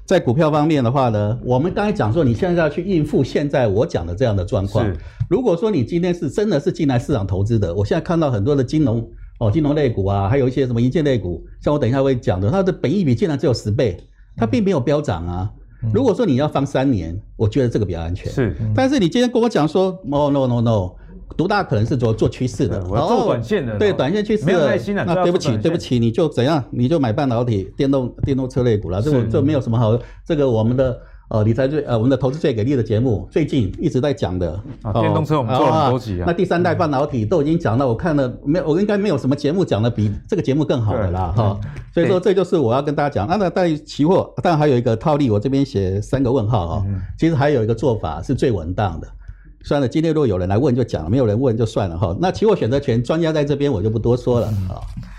[0.05, 4.85] 在股票方面的话呢，我们刚才讲说，你现在要去应付现在我讲的这样的状况。
[4.85, 4.95] 是。
[5.29, 9.05] 如果说你今天是真的是进来市场投资的，我现在看到很多的金融。
[9.43, 13.97] 哦，金融类股啊，还有一些什么营建类股，像我等一下会讲的，它的本益比竟然只有十倍，
[14.37, 15.51] 它并没有飙涨啊。
[15.83, 18.31] 嗯、如果说你要放三年，我觉得这个比较安全。
[18.31, 20.91] 是，嗯、但是你今天跟我讲说，no no no no，
[21.35, 24.45] 独大可能是做做趋势的，我要做短线的，对，短线趋势。
[24.45, 30.97] 没有耐心的，那对不起，对不起，你就怎样，你就买半导体、电动电动车类股了，这个这没有什么好，这个我们的。
[31.29, 36.25] 呃，理财最呃，我们的投资最给力的节目，最近一直在讲的啊，电动车我们做了很多集啊。
[36.27, 38.67] 那第三代半导体都已经讲了，我看了没有？
[38.67, 41.59] 我应该没有什么节目讲的比这个节目更好的啦哈。
[41.93, 43.27] 所以说这就是我要跟大家讲。
[43.27, 46.85] 那，那在期货，当然还有一个套利，我这边写三个问号哈。
[47.17, 49.07] 其实还有一个做法是最稳当的。
[49.63, 52.15] 算了，今天如果有人来问就讲了，没有人问就算了哈。
[52.19, 54.77] 那期货选择权专家在这边，我就不多说了啊。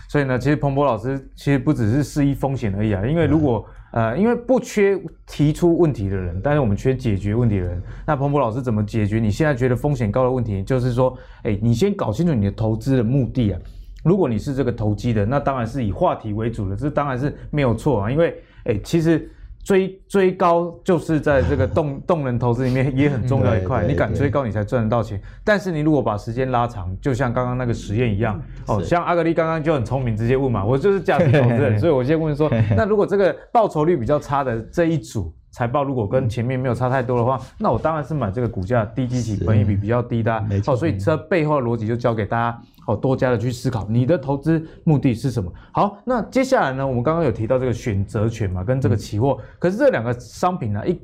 [0.09, 3.65] 所以呢，其实彭博老师其实不只是示意风险而已啊，因为如果
[3.95, 7.81] 呃，因为不缺提出问题的人，但是我们缺解决问题的人。
[8.05, 10.63] 那彭博老师怎么解决你现在觉得风险高的问题？
[10.65, 13.61] 就是说，哎，你先搞清楚你的投资的目的啊。
[14.03, 18.11] 如果你是这个投机的，那当然是以话题为主的，这当然是没有错啊。
[18.11, 19.31] 因为，哎，其实。
[19.65, 25.21] 追追高就是在这个动 动能投资里面也很重要一块，你敢追高你才赚得到钱。
[25.43, 35.33] 但是你如果把时间拉长，就像刚刚那个实验一样，哦，像阿格力刚刚就很聪明，直接问嘛，我就是价值投资人， 所以我先问说，那如果这个报酬率比较差的这一组。
[35.55, 40.41] 财报如果跟前面没有差太多的话，那我当然是买这个股价低基期、本益比比较低的。
[40.51, 45.53] 没错，所以这背后的逻辑就交给大家哦，多加的去思考，你的投资目的是什么？
[45.71, 51.01] 好，那接下来呢，我们刚刚有提到这个选择权嘛，跟这个期货，可是这两个商品呢，一。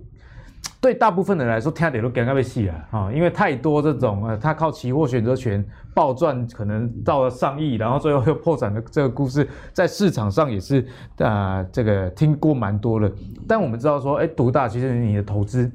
[0.80, 5.62] 对大部分的人来说，听点都尴尬被戏了啊，因为太多这种呃，他靠期货选择权
[5.94, 10.80] 暴赚，可能到了上亿，然后最后又破产的这个故事，在市场上也是
[11.18, 13.12] 啊、呃，这个听过蛮多的。
[13.46, 15.70] 但我们知道说，哎，独大其实你的投资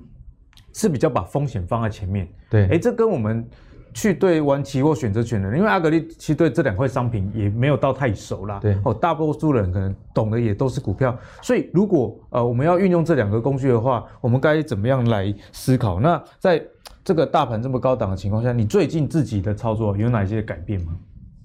[0.74, 3.48] 是比较把风险放在前面，对，哎，这跟我们。
[3.96, 8.60] 去对玩期货选择权的人，因为阿格力其实对这两块商品也没有到太熟啦。
[8.62, 16.02] 对哦，大多数人可能懂的也都是股票，所以如果呃我们要运用这两个工具的话，我们该怎么样来思考？
[16.02, 16.62] 那在
[17.06, 20.94] 这个大盘这么高档的情况下，你最近自己的操作有哪些改变吗？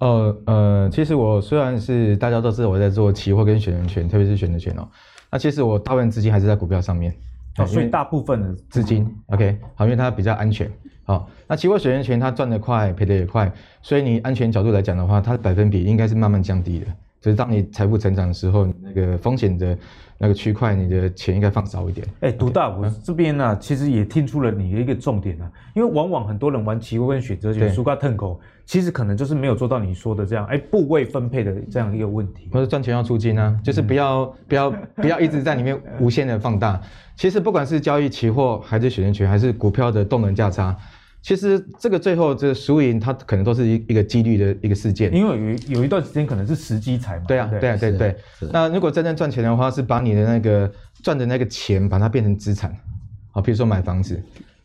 [0.00, 4.88] 呃呃，其实我虽然是大家都知道我在做期货跟选择权，特别是选择权哦，
[5.30, 7.14] 那其实我大部分资金还是在股票上面。
[7.62, 10.70] 哦，所以大部分的资金，OK，好，因为它比较安全。
[11.04, 16.86] 好，那期货选择权它赚得快，赔得也快，所以你安全角度来讲的话，它的百分比应该是慢慢降低的。
[17.20, 19.76] 就是当你财富成长的时候，你那个风险的
[20.16, 22.06] 那个区块，你的钱应该放少一点。
[22.20, 32.48] 哎，独大，我这边呢，其实也听出了你的一个重点啊，因为往往很多人玩期货跟选择权输个痛口，其实可能就是没有做到你说的这样，哎，部位分配的这样一个问题。
[32.52, 36.80] 或者赚钱要出金啊，就是不要、嗯、 不要不要一直在里面无限的放大。
[37.16, 40.74] 其实不管是交易期货，还是选择权，还是股票的动能价差。
[41.22, 47.24] 其实这个最后这个输赢，它可能都是一一个几率的一个事件，因为有有一段时间可能是时机财嘛。
[47.28, 48.16] 对啊，对啊，对对。
[48.50, 50.70] 那如果真正赚钱的话，是把你的那个
[51.02, 52.74] 赚的那个钱，把它变成资产，
[53.33, 54.18] 好，比如说买房子，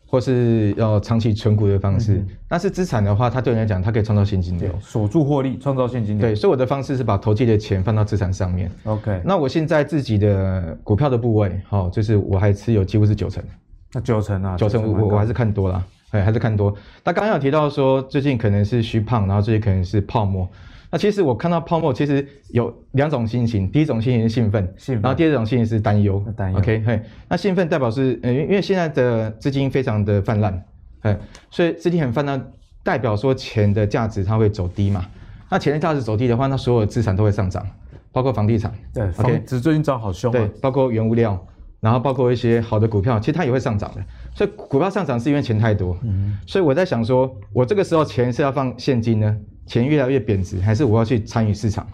[0.08, 2.14] 或是要长期存股的方式。
[2.14, 6.26] 嗯、那是资产的话，它对你来讲，它可以创造现金流，锁住获利，创造现金流。
[6.26, 8.72] 对，所以我的方式是把投机的钱放到资产上面。
[8.86, 9.22] OK。
[9.26, 13.44] 那我现在自己的股票的部位，好，就是我还持有几乎是九成。
[13.92, 15.86] 那九成啊，九成我我还是看多了。
[16.16, 16.74] 对，还是看多。
[17.04, 20.48] 那刚刚有提到说，最近可能是虚胖，然后最近可能是泡沫。
[20.90, 23.70] 那其实我看到泡沫，其实有两种心情。
[23.70, 25.02] 第一种心情是兴奋，兴奋。
[25.02, 26.58] 然后第二种心情是担忧，担忧。
[26.58, 30.64] OK，嘿，那兴奋代表是，呃，因为现在的资金非常的泛滥，
[31.02, 31.18] 哎，
[31.52, 32.42] 所以资金很泛滥，
[32.82, 35.06] 代表说钱的价值它会走低嘛。
[35.50, 37.68] 那钱的价值走低的话，那所有资产都会上涨，
[38.14, 38.72] 包括房地产。
[38.94, 40.38] 对，房子最近涨好凶啊。
[40.38, 41.46] 对，包括原物料。
[41.82, 44.04] 然后包括一些好的股票，其实它也会上涨的。
[44.36, 45.98] 所以股票上涨是因为钱太多。
[46.04, 46.38] 嗯。
[46.46, 51.88] 所以我在想说，我这个时候钱是要放现金呢，钱越来越贬值，还是我要去参与市场？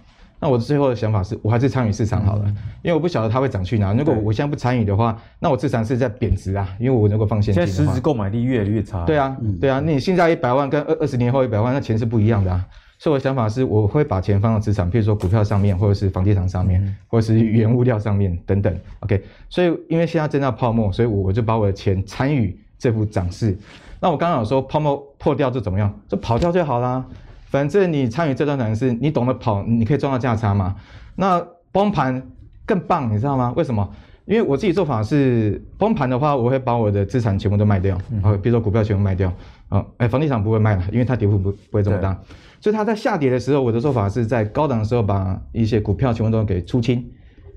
[0.43, 3.93] 那我最后的想法是，我还是参与市场好了，嗯、因为我不晓得它会涨去哪。
[3.93, 7.63] 如果我现在不参与的话，那我资产是在贬值啊，因为我能够放现金。
[7.63, 9.05] 现在实质购买力越来越差。
[9.05, 12.65] 对啊，对啊，那你现在一百万跟二二十年后一百万，那钱是不一样的啊。
[13.01, 18.71] 所以我的想法是，我会把钱放到资产，譬如说股票上面，或者是房地产上面，嗯、或者是原物料上面等等。
[18.99, 23.57] OK，所以因为现在正在泡沫，所以我我就把我的钱参与这幅涨势。
[23.99, 25.91] 那我刚刚有说泡沫破掉就怎么样？
[26.07, 27.03] 就跑掉就好啦。
[27.47, 30.75] 反正你参与这段涨势，你懂得跑，你可以赚到价差嘛。
[31.15, 32.21] 那崩盘
[32.67, 33.51] 更棒，你知道吗？
[33.57, 33.89] 为什么？
[34.25, 39.33] 因为我自己做法是崩盘的话，我会把我的资产全部都卖掉，啊、嗯，比如说股票全部卖掉，
[39.69, 42.15] 啊，哎，房地产不会卖了，因为它跌幅不不会这么大，
[42.61, 47.03] 所以它在下跌的时候，我的做法是在高档的时候把一些股票全部都给出清，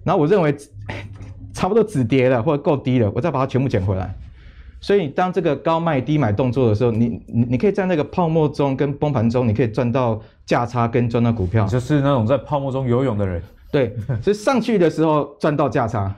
[0.03, 0.53] 然后我认为
[1.55, 4.12] 差不多止跌了或者够低了，我再把它全部捡回来。
[4.81, 13.43] 所以当这个高卖低买动作的时候，你你你可以在那个泡沫中跟崩盘中，你可以赚到价差跟赚到股票，就是那种在泡沫中游泳的人。
[13.71, 16.14] 对，所以上去的时候赚到价差。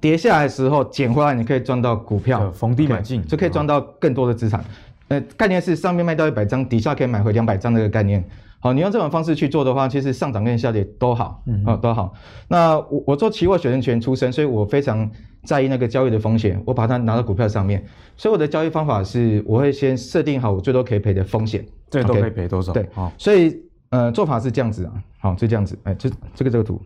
[0.00, 4.64] 跌下来的时候捡回来，你可以赚到股票，逢低买进，就可以赚到更多的资产。
[5.08, 8.22] 呃，概念是上面卖到一百张，底下可以买回两百张这个概念。
[8.60, 12.12] 好，你用这种方式去做的话，其实上涨跟下跌都好，嗯，好都好。
[12.48, 15.10] 那我我做期货选择权出身，所以我非常
[15.44, 17.84] 在意那个交易的风险，我把它拿到股票上面。
[18.16, 22.72] 所以我的交易方法是，我会先设定好我最多可以赔的风险，最多可以赔多少？
[22.72, 23.12] 对，好。
[23.16, 23.56] 所以
[23.90, 26.80] 呃，做法是这样子啊，好，就这样子，哎，这这个这个图，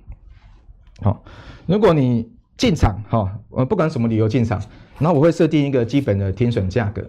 [1.01, 1.23] 好，
[1.67, 2.31] 如果你。
[2.59, 4.63] 进场哈，呃，不管什么理由进场，
[4.99, 7.03] 然后我会设定一个基本的停损价格，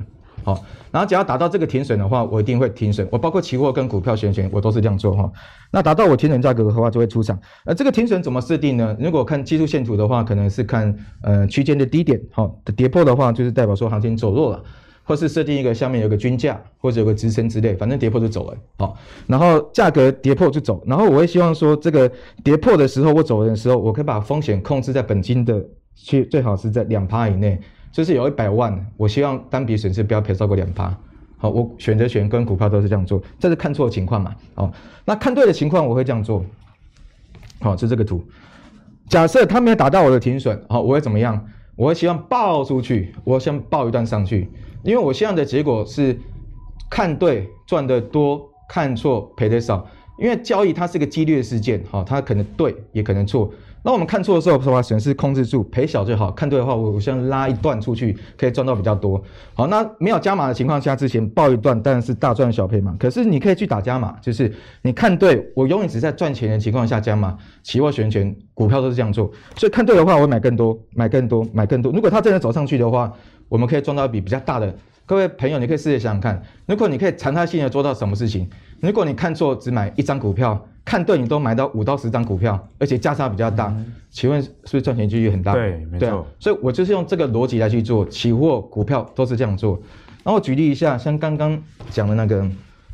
[0.44, 3.08] 好，然后只要达到这个停损的话，我一定会停损。
[3.12, 5.32] 我包括期货跟股票选权，我都是这样做哈。
[5.72, 7.40] 那达到我停损价格的话，就会出场。
[7.66, 8.96] 呃，这个停损怎么设定呢？
[9.00, 14.64] 如果看技术线图的话，可能是看呃区间的低点，好，跌破的话，就是代表说行情走弱了。
[15.06, 22.10] 或是设定一个下面有个均价，或者有个支撑之类，反正跌破就走了，好，然后价格跌破就走，然后我会希望说这个
[22.42, 25.62] 跌破的时候，我走的时候，我可以把风险控制在本金的
[25.94, 27.60] 去最好是在两趴以内，
[27.94, 30.94] 就是有一百万，我希望单笔损失不要赔超过两趴，
[31.38, 34.74] 好，我选择权跟股票都是这样做，这是看错的情况嘛，好，
[35.06, 36.44] 那看对的情况我会这样做，
[37.62, 38.22] 好，就这个图，
[39.08, 41.48] 假设它没有打到我的停损，好，我会怎么样？
[41.76, 44.48] 我会希望爆出去，我先爆一段上去。
[44.84, 46.16] 因为我希望的结果是
[46.90, 49.88] 看对赚得多，看错赔得少。
[50.20, 53.52] 因为交易它是个几率的事件，哈，它可能对也可能错。
[53.86, 56.32] 那我们看错的时候，把损失控制住，赔小就好。
[56.32, 59.22] 看对的话，我我先拉一段出去，可以赚到比较多。
[59.54, 62.96] 好，那没有加码的情况下，之前报一段当然是大赚小赔嘛。
[62.98, 64.50] 可是你可以去打加码，就是
[64.84, 67.38] 你看对，我永远只在赚钱的情况下加码。
[67.62, 71.92] 期货选权股票都是这样做，所以看对的话，我会买更多，买更多，买更多。
[71.92, 73.12] 如果它真的走上去的话，
[73.50, 74.74] 我们可以赚到一笔比较大的。
[75.06, 78.50] 各位朋友，你可以试着想想看，如果你可以常态性的做到什么事情？
[78.84, 85.54] 如果你看错只买一张股票，看对你都买到五到十张股票，而且价差比较大，嗯、请问是不是赚钱几率很大？
[85.54, 86.28] 对，没错。
[86.38, 89.82] 所以我就是用这个逻辑来去做，期货、股票都是这样做。
[90.24, 91.58] 然后我举例一下，像刚刚
[91.90, 92.46] 讲的那个，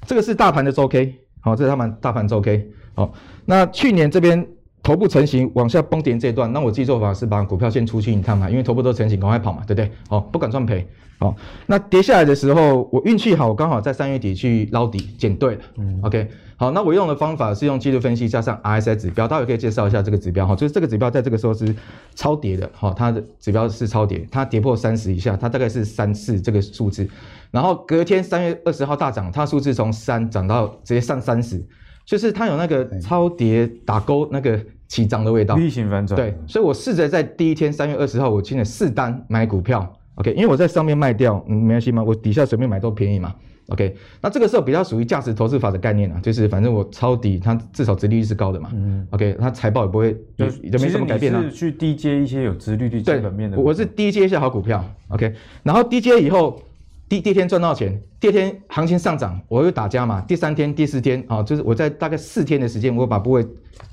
[0.05, 3.11] 这个是大盘的周 K，好，这是他们大盘周 K，好，
[3.45, 4.47] 那去年这边。
[4.89, 9.91] 头部成型往下崩跌这一段，那我自己做法是把股票先出去一趟嘛，因为头部都成型，赶快跑嘛，对不对？
[10.09, 10.83] 哦，不敢赚赔。
[11.19, 11.35] 哦，
[11.67, 15.61] 那跌下来的时候，我运气好，我刚好在三月底去捞底捡对了。
[15.77, 16.27] 嗯，OK。
[16.55, 21.75] 好，那我用的方法是用技术分析加上 RSI 指标，待会可以介绍一下这个指标哈，就是这个指标在这个时候是
[22.15, 27.07] 超跌的，哈，它的指标是超跌，它跌破三十以下，它大概是三四这个数字，
[27.51, 31.63] 然后隔天三月二十号大涨，它数字从三涨到直接上三十。
[32.05, 36.17] 就是它有那个超跌打勾那个起涨的味道型反转。
[36.17, 43.33] 对，所以我试着在第一天三月二十号，我进了四单买股票，OK，因为我在上面卖掉，嗯，没关系嘛，我底下随便买都便宜嘛
[43.67, 43.95] ，OK。
[44.19, 51.41] 那这个时候比较属于价值投资法的概念啊，就是反正我抄底，它至少殖利率是高的嘛，嗯，OK，它财报也不会就也没什么改变啊。
[51.43, 56.59] 是去低接一些有殖利率基本面的，我是低接一些好股票，OK，然后低接以后。
[57.09, 60.21] 第第一天赚到钱，第二天行情上涨，我又打加码。
[60.21, 63.43] 第三天、第四天啊，就是我在大概四天的时间，我把部位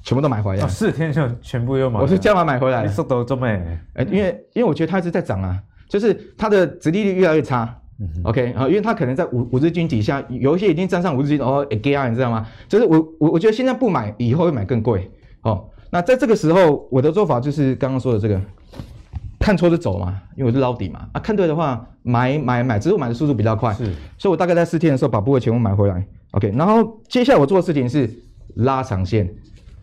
[0.02, 0.62] 全部都买回来。
[0.62, 1.98] 哦、四天就全部又买？
[1.98, 2.84] 我是加码买回来。
[2.84, 7.74] 你速度这么哎，因为因为我觉得它一直在涨啊，就是它的殖利率越来越差。
[7.98, 12.46] 嗯、OK 啊，因为它可能在五五日均底下，有一些已经站上五日均哦，给啊，你知道吗？
[12.68, 15.10] 就是我我我觉得现在不买，以后会买更贵。
[15.40, 18.38] 哦，那在这个时候，我的做法就是刚刚说的这个。
[19.46, 21.08] 看错就走嘛，因为我是捞底嘛。
[21.12, 23.84] 啊，看对的话买买买，只是我买的速度比较快，是，
[24.18, 26.04] 所以我大概在四天的时候把部位全部买回来。
[26.32, 28.10] OK，然后接下来我做的事情是
[28.56, 29.32] 拉长线，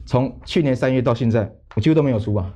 [0.06, 2.54] 从去年三月到现在，我几乎都没有出啊，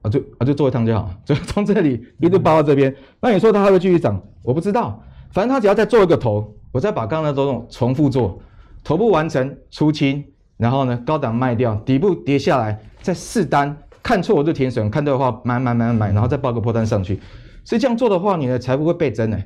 [0.00, 2.90] 啊就啊就做一趟就好， 就从这里一直包到这边。
[2.90, 4.18] 嗯、那你说它还会继续涨？
[4.42, 8.40] 我不知道，反正它只要再做一个头，我再把刚才的种重复做，
[8.82, 10.24] 头部完成出清，
[10.56, 13.76] 然后呢高档卖掉，底部跌下来再试单。
[14.08, 17.20] 看错我就停损，看对的话买买买买，然后再报个破单上去。
[17.62, 19.38] 所以这样做的话，你的财富会倍增呢。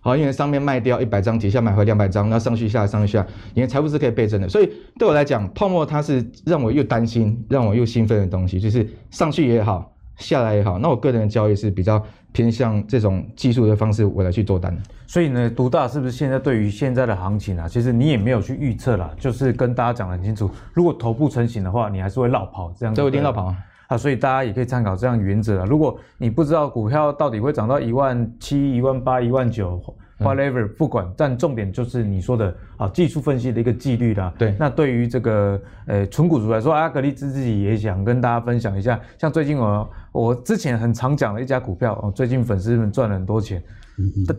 [0.00, 4.48] 好，因为上面卖掉一百张，底下买回两百张，然后上去下来上去下来，你的财富是可以倍增的。
[4.48, 12.02] 所以对我来讲，泡沫它是让我又担心，让我又兴奋的东西，就是上去也好，下来也好，那我个人的交易是比较
[12.32, 14.74] 偏向这种技术的方式，我来去做单。
[15.06, 22.98] 所以呢，独大是不是现在对于现在的行情啊，其实你也没有去预测啦，就是跟大家讲得很清楚，如果头部成型的话，你还是会落跑这样子。
[22.98, 23.56] 对，我一定落跑啊。
[23.88, 25.66] 啊，所以大家也可以参考这样原则啊。
[25.66, 29.82] 如果你不知道股票到底会涨到一万七、一万八、一万九
[30.20, 34.32] ，whatever，不管，但重点就是你说的啊，技术分析的一个纪律啦。
[34.38, 34.54] 对。
[34.58, 43.62] 那对于这个呃纯股族来说，阿格力自己也想跟大家分享一下，像最近我我之前很常讲的一家股票哦，最近粉丝们赚了很多钱。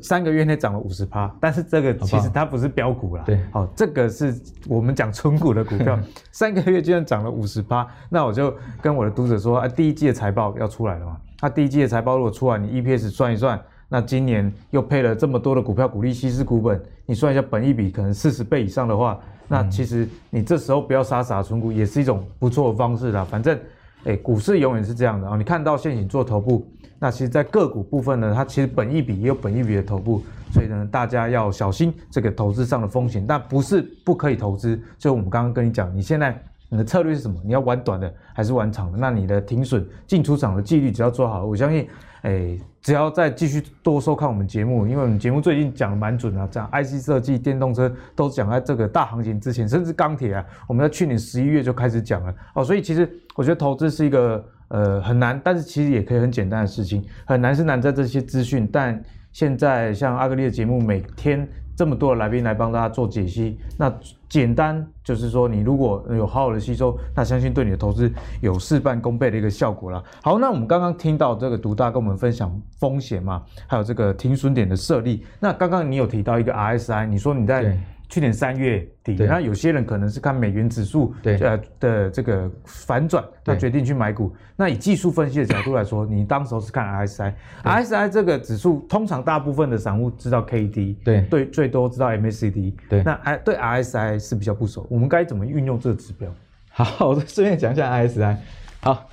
[0.01, 3.23] 三个月内涨了五十趴，但是这个其实它不是标股啦。
[3.25, 4.33] 对，好，这个是
[4.69, 5.99] 我们讲纯股的股票，
[6.31, 11.17] 三个月居然涨了五十趴，那我就跟我的读者说，啊，第一季的财报要出来了嘛？
[11.37, 13.59] 它第一季的财报如果出来，你 EPS 算一算，
[13.89, 23.25] 那今年又配了这么多的股票，股利稀释股本，你算一下本一比可能四十倍以上的话，那其实你这时候不要傻傻存股，也是一种不错的方式啦。
[23.29, 23.59] 反正，
[24.03, 26.65] 哎，股市永远是这样的啊，你看到现行做头部。
[27.01, 30.21] 那其实，在个股部分呢，它其实本一比也有本一比的头部，
[30.51, 33.25] 所以呢，大家要小心这个投资上的风险。
[33.25, 36.37] 但不是不可以投资，就我们刚刚跟你讲，你现在
[36.67, 37.39] 你的策略是什么？
[37.45, 38.97] 你要玩短的还是玩长的？
[38.97, 41.87] 那你的停损进出场的纪律只要做好，我相信，
[42.21, 52.63] 哎，只要再继续多收看我们节目，因为我们节目最近讲的蛮准啊，讲 IC 设计、电动车都讲在这个大行情之前，甚至钢铁啊，我们在去年十一月就开始讲了哦。
[52.63, 54.43] 所以其实我觉得投资是一个。
[54.69, 57.03] 呃，很难，但是其实也可以很简单的事情。
[57.25, 63.91] 很难是难在这些资讯，但现在像阿格力的节目，每天这么多的来宾来帮大家做解析，那
[64.29, 68.09] 简单就是说，你如果有好好的吸收，那相信对你的投资
[68.39, 70.01] 有事半功倍的一个效果了。
[70.21, 75.25] 好，那我们刚刚听到这个独大跟我们分享风险嘛，还有这个停损点的设立。
[75.39, 77.77] 那刚刚你有提到一个 RSI，你说你在。
[78.09, 84.35] 去年三月底，那有些人可能是看美元指数呃的这个反转，他决定去买股。
[84.55, 96.33] 那以技术分析的角度来说，你当时候是看 RSI，RSI 这个指数通常大部分的散户知道 KD，对对，最多知道 MACD，对，那 I 对 RSI 是比较不熟，我们该怎么运用这个指标？
[96.71, 98.35] 好，我顺便讲一下 RSI。
[98.81, 99.07] 好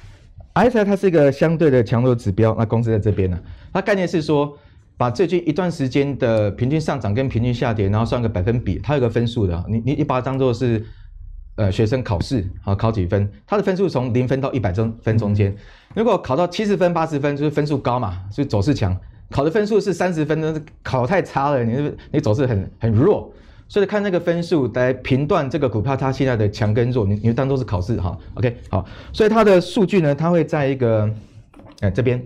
[0.55, 3.39] ，RSI 它是一个相对的强弱指标，那公司在这边呢，
[3.75, 4.57] 它概念是说。
[4.99, 9.65] 把最近一段时间的平均上涨跟平均下跌，然后算个百分比，它有个分数的。
[9.69, 10.83] 你你你把它当做是，
[11.57, 13.31] 呃，学生考试啊，考几分？
[13.47, 15.55] 它的分数从零分到一百中分中间，
[15.95, 18.97] 如果考到七十分、八十分，就是分数高嘛，所以走势强。
[19.31, 23.31] 考的分数是三十分，考太差了，你你走势很很弱。
[23.69, 28.17] 所以看那个分数来评断这个股票它现在的强跟弱，你你就当做是考试哈。
[28.35, 31.11] OK，好，所以它的数据呢，它会在一个，
[31.81, 32.25] 哎这边，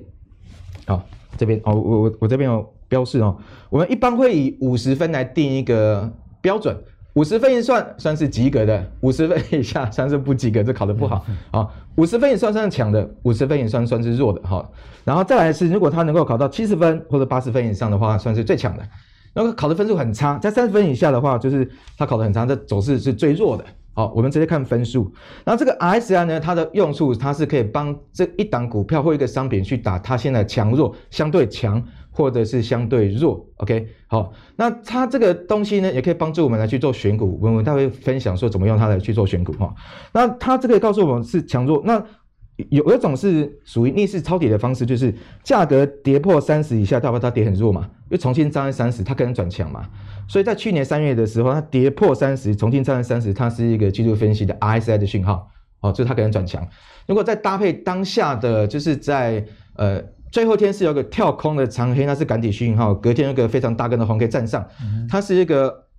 [0.86, 1.04] 好。
[1.40, 3.34] 这边哦，我我我这边有标示哦。
[3.70, 6.06] 我们一般会以五十分来定一个
[6.42, 6.76] 标准，
[7.14, 11.66] 五十分以算算是及格的，五十分以下算是不及格，这考得不好啊。
[11.96, 14.68] 五十分以上算是强的，五十分以上算是弱的哈。
[15.02, 18.86] 然后再来是，如果他能够考到七十分或者八十分以上的话，算是最强的。
[19.32, 21.66] 然后考的分数很差，在三十分以下的话，就是
[21.96, 23.64] 他考得很差，这走势是最弱的。
[24.00, 25.12] 好，我们直接看分数。
[25.44, 33.46] 然后这个 RSI 呢，它的用处，它是可以帮这一档股票或一个商品去打它现在强弱，相对强或者是相对弱。
[33.56, 37.38] OK，好，那它这个东西呢，也可以帮助我们来去做选股。
[37.42, 39.74] 我们待会分享说怎么用它来去做选股哈。
[40.14, 41.82] 那它这个告诉我们是强弱。
[41.84, 42.02] 那
[42.70, 49.86] 有一种是属于逆势抄底的方式，就是价格跌破三十以下，代表它跌很弱嘛，又重新站在三十，它可能转强嘛。
[50.30, 55.50] 所以在去年三月的时候，它跌破三十，重新站上三十，它是一个技术分析的 RSI 的讯号，
[55.80, 56.64] 哦，就是它可能转强。
[57.08, 60.00] 如果再搭配当下的，就是在呃
[60.30, 64.64] 最后天是有个跳空的长黑，那是赶底讯号，隔天有个非常大根的红 K 站上，
[65.08, 65.89] 它是一个。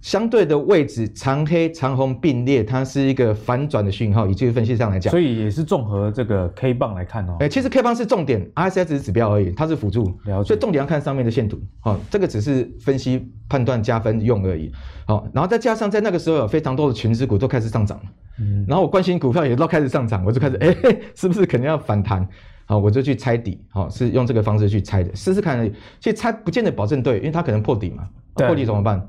[0.00, 4.26] 相对的位置，长黑长红并列，它是一个反转的讯号。
[4.26, 7.36] 以技术分析上来讲，所以也是综合这个 K 棒来看哦。
[7.40, 10.04] 哎、欸，其实 K 棒是重点，RSI 只是指标而已，它是辅助。
[10.24, 10.48] 了解。
[10.48, 11.58] 所以重点要看上面的线图。
[11.80, 14.70] 好，这个只是分析判断加分用而已。
[15.06, 18.04] 好，然后再加上在那个时候有非常多的权值股都开始上涨了。
[18.38, 18.64] 嗯。
[18.68, 22.26] 然后我关心股票也都开始上涨，我就开始 哎、欸，是不是肯定要反弹？
[22.66, 23.60] 好，我就去猜底。
[23.70, 25.72] 好，是用这个方式去猜的，试试看而已。
[25.98, 28.08] 其实猜不见得保证对，因为它可能破底嘛。
[28.34, 29.04] 破底怎么办？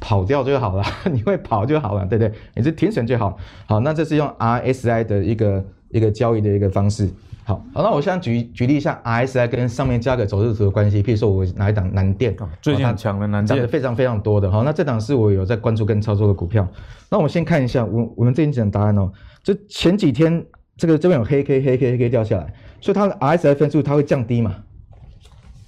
[0.00, 2.32] 跑掉就好了， 你会跑就好了，对不对？
[2.54, 3.36] 你是停损就好。
[3.66, 7.08] 好，那这是用 RSI 的一个一个交易的一个方式。
[7.46, 11.02] 好，好，那我现在举举例一下 RSI 跟上面加个走势图的关系。
[11.02, 14.50] 譬如说，我拿一档南电，最近很强的南电，涨得非常非常多的。
[14.50, 16.66] 好，那这档是我有在关注跟操作的股票。
[17.10, 19.12] 那我们先看一下，我我们这边讲答案哦。
[19.42, 20.42] 就前几天
[20.76, 24.56] 这个这边有黑 K 黑 K 黑 K 掉下来，所以它的 RSI 分数它会降低嘛，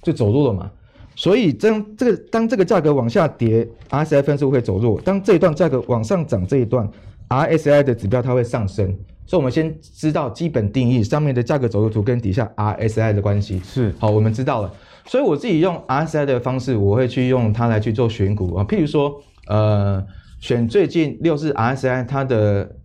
[0.01, 0.71] 就走弱了嘛。
[1.17, 6.87] 所以，当这个当这个价格往下跌，RSI 分数会走弱；当这一段价格往上涨，这一段
[7.27, 8.95] RSI 的指标它会上升。
[9.25, 13.59] 所以我们先知道基本定义上面的价格走势图跟底下 RSI 的关系。
[13.63, 14.71] 是，好，我们知道了。
[15.05, 18.63] 所以我自己用 RSI 的方式，我会去用它来去做选股啊。
[18.63, 20.05] 譬如说，呃，
[20.39, 22.75] 选最近六日 RSI 它的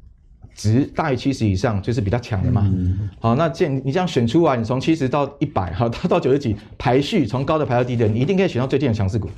[0.55, 2.63] 值大于七十以上，就是比较强的嘛。
[2.73, 9.29] 嗯、好，那这你这样选出来，你从七十到一百，好，到到九十几排序，从高的排到低的，你一定可以选到最近的强势股。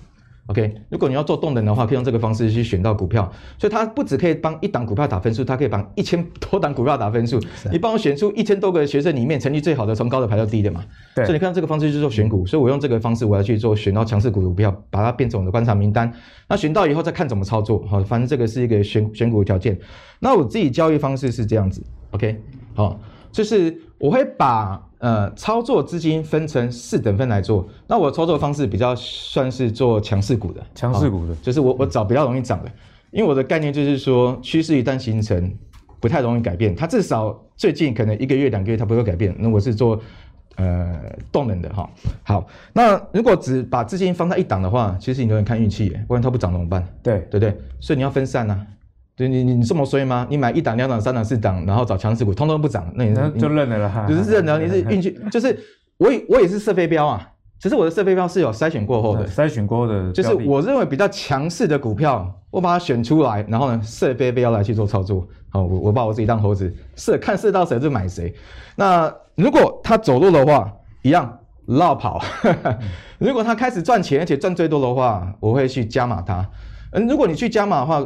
[0.46, 7.40] OK，如果你要做动能的话，可以用这个方式去选到股票，所以它不只可以帮一档股票打分数，它可以帮一千多档股票打分数。
[7.40, 10.84] 是你帮我选出一千多个学生里面成绩最好的，从高的排到低的嘛。
[11.14, 11.24] 对。
[11.24, 16.12] 所以你看这个方式就是做选股，所以我用这个方式我要去做选到强势股的股票，把它变成我的观察名单。
[16.46, 19.78] 那选到以后再看怎么操作，好，反正这个是一个选选股的条件。
[20.20, 22.38] 那我自己交易方式是这样子，OK，
[22.74, 23.00] 好，
[23.32, 24.90] 就是我会把。
[25.04, 27.68] 呃，操作资金分成四等份来做。
[27.86, 32.72] 那我操作方式比较算是做强势股的，强势股的，就是我我找比较容易涨的，
[33.10, 35.52] 因为我的概念就是说，趋势一旦形成，
[36.00, 36.74] 不太容易改变。
[36.74, 39.36] 它至少最近可能一个月、两个月它不会改变。
[39.38, 40.00] 那我是做
[40.56, 40.98] 呃
[41.30, 41.86] 动能的哈。
[42.22, 46.82] 好，那如果只把资金放在一档的话，其实你都能看运气，不然它不涨怎么办？
[47.02, 47.54] 对对不对？
[47.78, 48.66] 所以你要分散啊。
[49.16, 50.26] 对你你你这么衰吗？
[50.28, 54.04] 你买一档、两档、三档、四档，然后找强势股，通通不涨，那你就认了哈。
[54.08, 55.56] 就是认了，你是运气， 就是
[55.98, 65.24] 我也我也是射飞镖啊，只是我的射飞镖是有筛选过后的，筛选过后的，就是我认为比较强势的股票，我把它选出来，然后呢射飞镖来去做操作。
[65.50, 68.34] 好，我我把我自己当猴子，射看射到谁就买谁。
[68.74, 72.20] 那如果它走路的话，一样落跑。
[73.18, 76.44] 如果它开始赚钱，而且赚最多的话，我会去加码它。
[76.90, 78.04] 嗯，如果你去加码的话。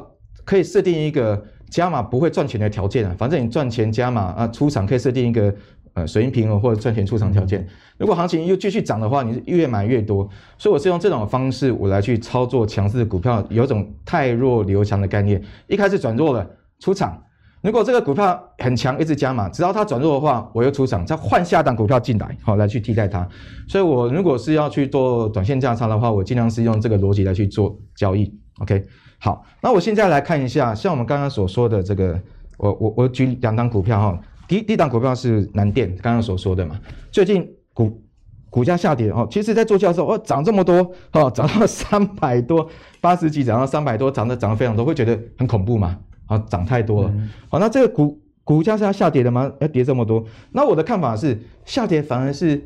[0.49, 5.55] 可以设定一个加码不会赚钱的条件啊，反正你赚钱加码啊，出场可以设定一个
[5.93, 7.69] 呃水银平衡或者赚钱出场条件。
[7.99, 10.27] 如果行情又继续涨的话，你是越买越多。
[10.57, 15.39] 所以我是用这种方式我来去操作强势的股票，有种太弱留强的概念。
[15.67, 16.49] 一开始转弱了
[16.81, 17.23] 出场，
[17.61, 23.29] 如果这个股票很强，一直加码，直到它转弱的话，我又出场，再换下档股票进来，好来去替代它。
[23.69, 28.33] 所以我如果是要去做短线价差的话，我尽量是用这个逻辑来去做交易。
[28.61, 28.83] OK。
[29.21, 32.21] 好，那我现在来看一下，像我们刚刚所说的这个，
[32.57, 36.79] 我我我举两档股票哈，第一第一档股票是南电，刚刚所说的嘛，
[37.11, 37.45] 最近
[37.75, 38.01] 股
[38.49, 40.75] 股价下跌哦，其实在做价的时候，哦涨这么多
[41.11, 45.99] 哦，涨到三百多，八十几涨到三百多，涨的涨得非常多，会觉得很恐怖嘛？
[46.27, 47.13] 啊，涨太多了，
[47.49, 49.51] 好，那这个股股价是要下跌的吗？
[49.61, 50.25] 要跌这么多？
[50.53, 52.63] 那我的看法是，下跌反而是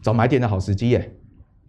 [0.00, 1.12] 找买点的好时机耶。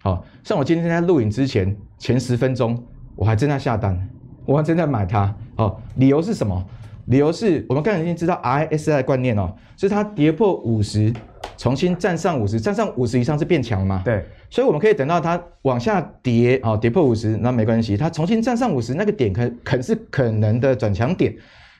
[0.04, 2.84] 好，像我今天在录影之前前十分钟。
[3.18, 4.08] 我还正在下单，
[4.46, 5.36] 我还正在买它。
[5.58, 6.66] 哦，理由是什么？
[7.08, 11.12] 理由是我们刚才已经知道 RSI 观念哦，是它跌破五十，
[11.58, 14.02] 重新站上五十，站上五十以上是变强吗？
[14.06, 21.34] 对，所以我们可以等到它往下跌，哦，跌破五十，那没关系，它重新站上五十，那个点可可是可能的转强点。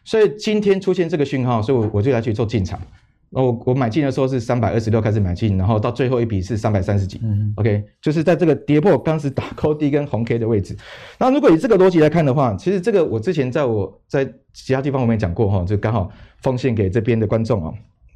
[0.04, 2.80] 所以今天出现这个讯号，所以我我就来去做进场。
[3.30, 7.20] 那我我买进的时候是三百二十六开始买进，然后到最后一笔是三百三十几。
[7.24, 10.76] 嗯，OK，就是在这个跌破当时打高低跟红 K 的位置。
[11.20, 16.10] 那如果以这个逻辑来看的话，其实这个我之前在我在其他地方我们也讲过哈，就刚好
[16.42, 17.74] 奉献给这边的观众哦。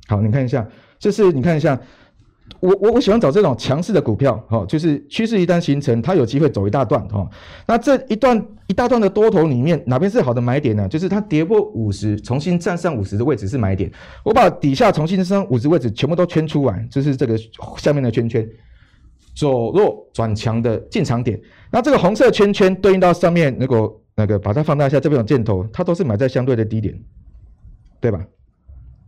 [0.08, 1.80] 好，你看一下，就是你看一下。
[2.60, 7.28] 我我我喜欢找这种强势的股票，哈，就是趋势一旦形成，它有机会走一大段，哈。
[7.66, 10.88] 那这一段一大段的多头里面，哪边是好的买点呢？
[10.88, 13.92] 就是它跌破五十，重新站上五十的位置是买点。
[14.24, 17.36] 我把底下重新站上五十位置全部都圈出来，就是这个
[17.78, 18.48] 下面的圈圈，
[19.36, 21.40] 走弱转强的进场点。
[21.72, 26.94] 那这个红色圈圈对应到上面那个那个，把它放大一下，这边有箭头，它都是买在相对的低点，
[28.00, 28.20] 对吧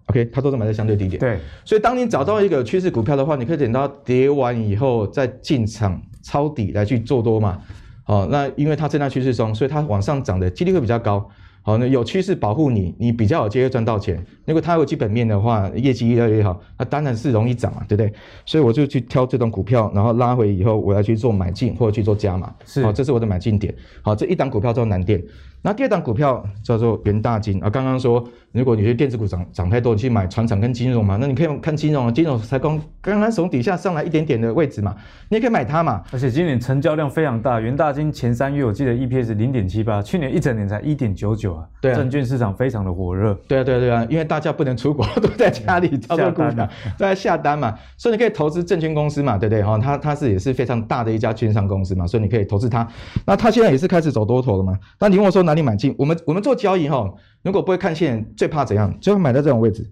[0.07, 1.19] ？OK，它都是买在相对低点。
[1.19, 7.59] 对，所以当你找到一个趋势股票的话，你可以等到跌完以后再进场抄底来去做多嘛。
[8.03, 11.25] 好，那因为它正在趋势中，所以它往上涨的几率会比较高。
[11.65, 14.21] 好，那有趋势保护你，你比较有机会赚到钱。
[14.43, 18.13] 如果它有基本面的话，业绩越来越好，那当然是容易涨嘛，对不对？
[18.45, 22.53] 所以我就去挑这种股票，然后拉回以后，我要去做买进或者去做加码。
[22.65, 23.73] 是，好，这是我的买进点。
[24.01, 25.23] 好，这一档股票叫南电。
[25.65, 34.93] 那第二档股票叫做元大金啊，刚刚说，如果你觉得电子股涨涨太多，你去买船厂跟金融嘛，那你可以看金融，金融才刚刚刚从底下上来一点点的位置嘛，
[35.29, 36.03] 你也可以买它嘛。
[36.11, 41.65] 而且今年成交量非常大，元大金前三月我记得 EPS 零点七八，去年一整年才一点九九啊。
[41.79, 43.33] 对啊，证券市场非常的火热。
[43.47, 49.63] 对啊，对啊，对啊，因为大家不能出国， 都在家里操作股票，都在下单嘛，所以你可以投资证券公司嘛，对不对？
[49.63, 52.85] 哈，它它是也是非常大的一家券商公司嘛，所以你可以投资它。
[53.25, 54.77] 那它现在也是开始走多头了嘛？
[54.99, 55.95] 那你问我说哪里买进？
[55.97, 56.33] 我们我。
[56.33, 58.91] 们做交易哈，如果不会看线，最怕怎样？
[58.99, 59.87] 最怕买在这种位置，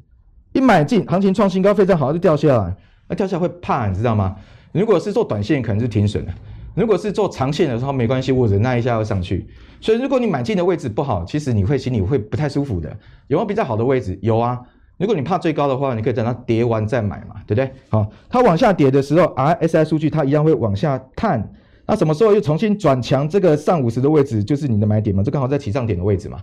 [0.54, 2.76] 一买进，行情创新高非常好，就掉下来，
[3.08, 4.36] 那掉下来会怕，你知道吗？
[4.72, 6.32] 如果是做短线，可能是停损的；
[6.74, 9.48] 如果是做长线的时候，没关系，我忍耐一下要上去。
[9.80, 12.90] 所以，如果你买进的位置不好，其实你会心里会不太舒服的。
[13.28, 14.18] 有没有比较好的位置？
[14.24, 14.60] 有啊。
[14.98, 17.72] 如果你怕最高的话，你可以等它跌完再买嘛，对不对？
[17.90, 21.54] 好，它往下跌的时候，RSI 数据它一样会往下探。
[21.92, 23.28] 那什么时候又重新转强？
[23.28, 26.38] 这个上五十的位置就是你的买点嘛，这刚好在起涨点的位置嘛。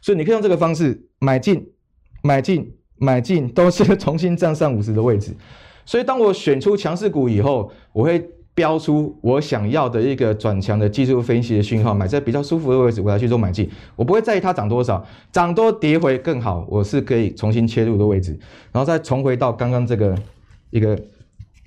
[0.00, 1.62] 所以你可以用这个方式买进、
[2.22, 5.36] 买进、买进，都是重新站上五十的位置。
[5.84, 8.30] 所以当我选出强势股以后，我会。
[8.56, 13.68] 标出我想要的一个转强的技术分析的讯号，买在比较舒服的位置，我来去做买进。
[13.96, 18.30] 我不会在意它涨多少，涨多跌回更好，我是可以重新切入的位置，
[18.70, 20.16] 然后再重回到刚刚这个
[20.70, 20.96] 一个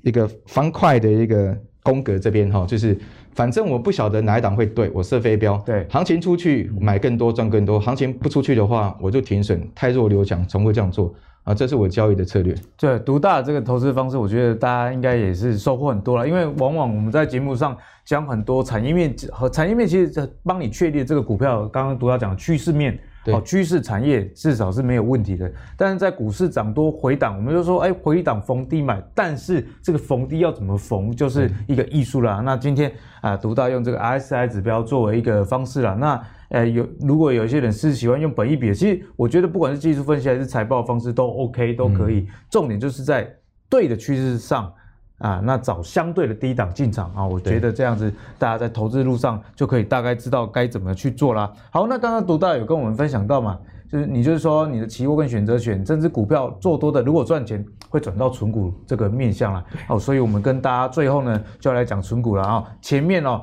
[0.04, 2.98] 一个方块的一个宫格这边哈，就是
[3.38, 11.14] 反正我不晓得哪一档会对，我设飞镖，对，行情出去买更多赚更多，行情不出去的话我就停损，太弱留强，从不这样做。
[11.44, 12.54] 啊，这是我交易的策略。
[12.76, 16.28] 对，独大这个投资方式，我觉得大家应该也是收获很多了。
[16.28, 23.00] 因为往往我们在节目上讲很多产业面和产业面，其实帮你确立这个股票，刚刚独大讲的趋势面。
[23.32, 32.42] 好，趋势产业至少是没有问题的，但是在股市涨多回档，我们就说，哎，回档逢低买，但是这个逢低要怎么逢，就是一个艺术啦。
[32.44, 35.94] 那今天啊，独大用这个 RSI 指标作为一个方式啦。
[35.94, 42.28] 那呃，有如果有一些人是喜欢用本益比，其实我觉得不管是技术分析还是财报方式都 OK，都可以。
[42.50, 43.30] 重点就是在
[43.70, 44.72] 对的趋势上。
[45.20, 51.52] 啊，那找相对的低档进场啊，我觉得这样子大家在投资路上就可以大概知道该怎么去做啦。
[51.72, 53.58] 好，那刚刚独大有跟我们分享到嘛，
[53.92, 59.66] 就是你就是说你的期货跟选择权，甚至股票做多的，如果赚钱会转到存股这个面向啦。
[59.90, 63.42] 哦，所以我们跟大家最后呢就要来讲存股了啊，前面哦。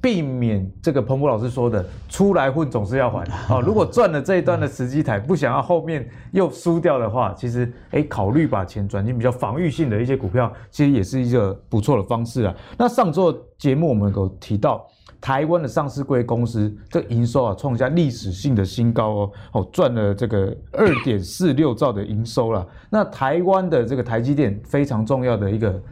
[0.00, 3.60] 避免这个彭博老师说的出来混总是要还 哦。
[3.60, 12.54] 如果赚了这一段的时机台，不想要后面又输掉的话，其实哎，考虑把钱转进比较防御性的一些股票，其实也是一个不错的方式啊。
[12.78, 14.86] 那上周节目我们有提到，
[15.20, 22.64] 台湾的上市贵公司这营收啊创下历史性的新高哦，哦赚了这个二点四六兆的营收了。
[22.88, 25.82] 那台湾的这个台积电非常重要的一个。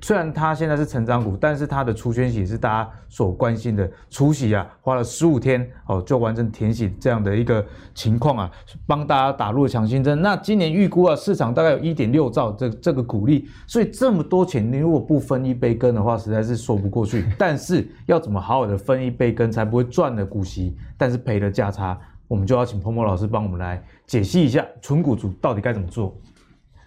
[0.00, 3.90] 虽然它现在是成长股，但是它的除权息也是大家所关心的。
[4.08, 7.64] 除息啊，花了十五天哦，就完成填息这样的一个
[7.94, 8.50] 情况啊，
[8.86, 10.22] 帮大家打入了强心针。
[10.22, 17.26] 那今年预估啊，市场大概有一点六兆这这个股利，所以这么多钱，你如果不分一杯羹的话，实在是说不过去。
[17.36, 21.98] 但是要怎么好好的分一杯羹，才不会赚了股息，但是赔了价差？
[22.28, 26.16] 我们就要请彭博老师帮我们来解析一下，纯股族到底该怎么做。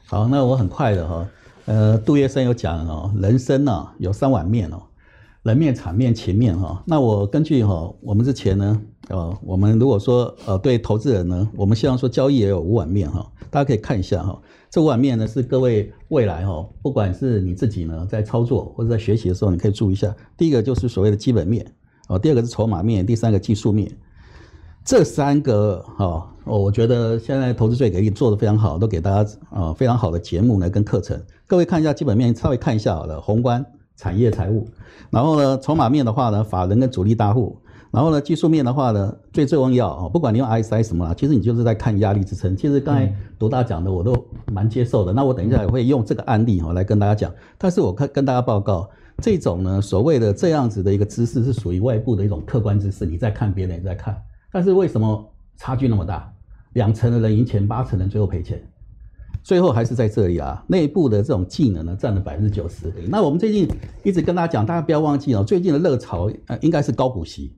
[0.07, 1.25] 好，那我很快的哈。
[1.69, 4.81] 呃，杜月笙有讲哦，人生呢、有三碗面哦，
[5.43, 6.83] 人面、场面、情面哈。
[6.87, 14.41] 那我根据哈，我们之前呢，呃，我们如果说呃对投资人呢，我们希望说交易也有五碗面哈，大家可以看一下哈，
[14.71, 20.11] 这五碗面呢是各位未来哈，不管是你自己呢在操作或者在学习的时候，你可以注意一下。
[20.35, 21.63] 第一个就是所谓的基本面
[22.07, 23.95] 哦，第二个是筹码面，第三个技术面。
[24.83, 31.21] 这三个哈，我觉得现在投资最给力做得非常好，都给大家啊非常好的节目呢跟课程。
[31.49, 33.65] 各位看一下基本面，稍微看一下好了，宏观、
[33.97, 34.67] 产业、财务。
[35.09, 37.57] 然后呢，筹码面的话呢，法人跟主力大户。
[37.89, 42.55] 然后呢，技术面的话呢，最最重要啊，不管你用 ISI 什么啦，其实你就是在看压力支撑。
[42.55, 44.15] 其实刚才独大讲的我都
[44.53, 45.11] 蛮接受的。
[45.11, 47.33] 那我等一下也会用这个案例哈来跟大家讲。
[47.57, 48.87] 但是我看跟大家报告，
[49.17, 54.15] 这种呢所谓的这样子的一个知识是属于外部的一种客观知识，你在看，别人也在看。
[54.51, 55.27] 但是为什么
[55.57, 56.31] 差距那么大？
[56.73, 58.61] 两成的人赢钱，八成人最后赔钱，
[59.43, 60.63] 最后还是在这里啊。
[60.67, 62.93] 内部的这种技能呢，占了百分之九十。
[63.07, 63.67] 那我们最近
[64.03, 67.55] 一直跟大家讲，大家不要忘记哦，最近的热潮呃应该是高股息。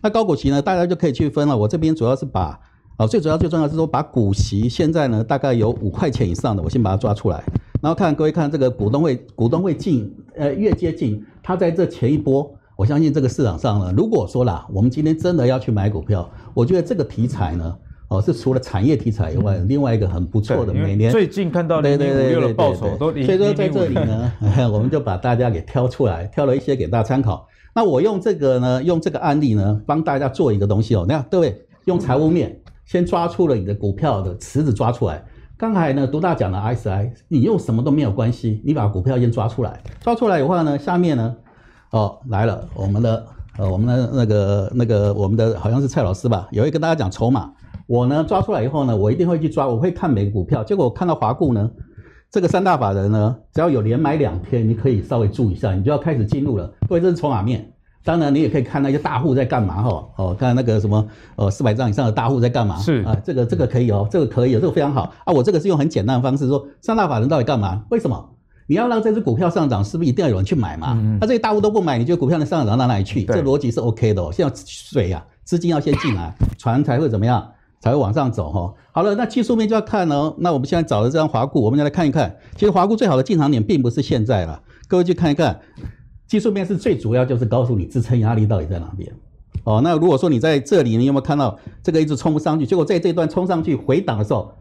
[0.00, 1.56] 那高股息呢，大家就可以去分了。
[1.56, 2.58] 我这边主要是把
[2.96, 7.42] 啊，最主要最重要是说把股息现在呢大概有五块钱以上的，我先把它抓出来，
[7.80, 12.50] 然后看各位看这个股东会股东会进呃越接近，它在这前一波。
[12.74, 17.76] 我相信这个市场上呢，如果说啦，我们今天真的要去买股票，我觉得这个题材呢，
[18.12, 20.74] 哦，是除了产业题材以外，另外一个很不错的。
[20.74, 24.30] 每年最近看到零零五六的报酬都，所以说在这里呢，
[24.70, 27.48] 我们就把大家给挑出来，挑了一些给大家参考。
[27.74, 31.06] 那我用这个呢，用这个案例呢，帮大家做一个东西哦。
[31.08, 35.24] 那各位用财务面先抓出了你的股票的池子抓出来。
[35.56, 41.34] 刚才呢，独大讲的 ISI，你用什么都没有关系，你把股票先抓出来，抓出来的话呢，下面呢。
[41.92, 47.50] 哦，来了，我们的呃，我们的那个那个，我们的好像是蔡老师吧，也会跟大家讲筹码。
[47.86, 50.62] 我呢抓出来以后呢，我一定会去抓，我会看每个股票。
[50.64, 51.70] 结果我看到华固呢，
[52.30, 56.72] 这个三大法人呢，只要有连买两天，你可以稍微注意一下，你就要开始进入了。
[56.88, 57.68] 各位，这是筹码面。
[58.04, 60.08] 当然，你也可以看那些大户在干嘛哈。
[60.16, 61.06] 哦，看那个什么
[61.36, 62.76] 呃四百张以上的大户在干嘛。
[62.78, 65.32] 是啊，这个这个可以哦，这个可以，这个非常好啊。
[65.32, 67.84] 我这个是用很简单的方式说，三大法人到底干嘛？
[67.90, 68.28] 为什么？
[68.66, 70.96] 你要让这只股票上涨，是不是一定要有人去买嘛？
[70.96, 73.24] 嗯，那这些大户都不买，你觉得股票能上涨到哪里去？
[73.24, 74.30] 这逻辑是 OK 的哦。
[74.32, 77.46] 现在水呀，资金要先进来，船才会怎么样？
[77.82, 78.72] 才会往上走哈。
[78.92, 80.34] 好了，那技术面就要看哦。
[80.38, 82.34] 那我们现在找的这张华固，我们就来看一看。
[82.54, 85.60] 其实华固最好的进场点并不是现在了，各位去看一看。
[86.28, 89.12] 技术面是最主要就是告诉你支撑压力到底在哪边。
[89.64, 92.64] 哦，那如果说你在这里，你有没有看到这个一直冲不上去？
[92.64, 94.52] 结果在这段冲上去回档的时候，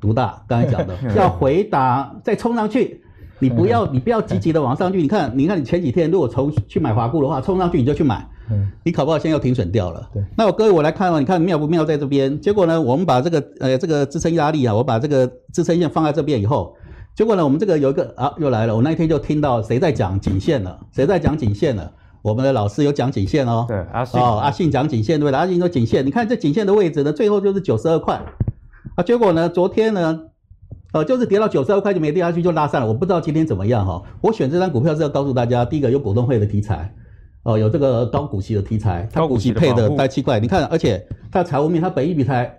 [0.00, 3.02] 独大刚才讲的 要回档再冲上去。
[3.38, 5.00] 你不要， 你不要积极的往上去。
[5.00, 8.28] 你看，你看，你前几天如果从去买华固的话，冲上去你就去买，
[8.84, 10.08] 你考不好现在又停损掉了。
[10.12, 12.40] 对，那我各位我来看哦，你看妙不妙在这边？
[12.40, 16.74] 结果呢，我们把这个呃这个支撑压力啊，我把这个支撑线放在这边以后，
[17.14, 18.74] 结果呢，我们这个有一个啊又来了。
[18.76, 20.78] 我那一天就听到谁在讲颈线了？
[20.92, 21.92] 谁在讲颈线了？
[22.22, 23.64] 我们的老师有讲颈线哦。
[23.68, 25.38] 对，阿信哦，阿信讲颈线对吧？
[25.38, 28.22] 阿信说颈线，你看这颈线的位置呢，最后就是九十二块
[28.96, 29.02] 啊。
[29.02, 30.20] 结果呢，昨天呢？
[30.90, 32.86] 呃，就是跌到九十二块就没跌下去，就拉上了。
[32.86, 34.02] 我不知道今天怎么样哈。
[34.22, 36.94] 我选这张股票是要告诉大家，第一个有股东会的题材，
[37.42, 40.38] 哦，有这个高股息的题材，它股息配的大七块。
[40.38, 42.58] 你看，而且它的财务面，它本益比才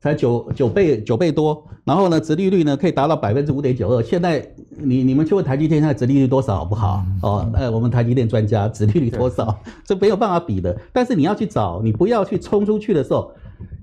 [0.00, 4.02] 才九九倍九倍多，然后呢，殖利率呢可以达到百分之五点九二。
[4.02, 7.02] 现在你你们去问台积电现在殖利率多少好不好？
[7.22, 9.58] 哦，呃，我们台积电专家殖利率多少？
[9.84, 10.76] 这没有办法比的。
[10.92, 13.32] 但是你要去找，你不要去冲出去的时候。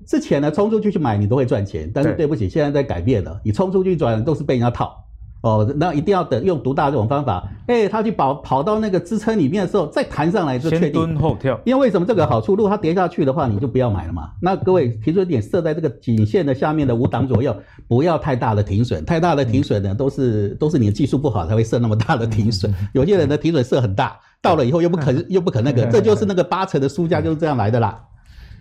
[0.06, 4.94] 之前呢，冲出去去买你都会赚钱，但是对不起，现在在改变了，你冲出去转都是被人家套
[5.44, 10.84] 哦，那一定要等用独大这种方法，哎，他去跑跑到那个支撑里面的时候再弹上来就确定。
[10.84, 11.60] 先蹲后跳。
[11.64, 12.56] 因为为什么这个好处？
[12.56, 14.30] 如果它跌下去的话，你就不要买了嘛。
[14.40, 17.54] 那各位停损点设在这个颈线的下面的五档左右，
[17.86, 22.74] 不要太大的停损，太大的停损呢都是都是你的技术不好才会设那么大的停损。
[22.94, 28.00] 有些人的停损设很大，到了以后又不肯又不肯那个， 这就是那个八成的输家就是这样来的啦。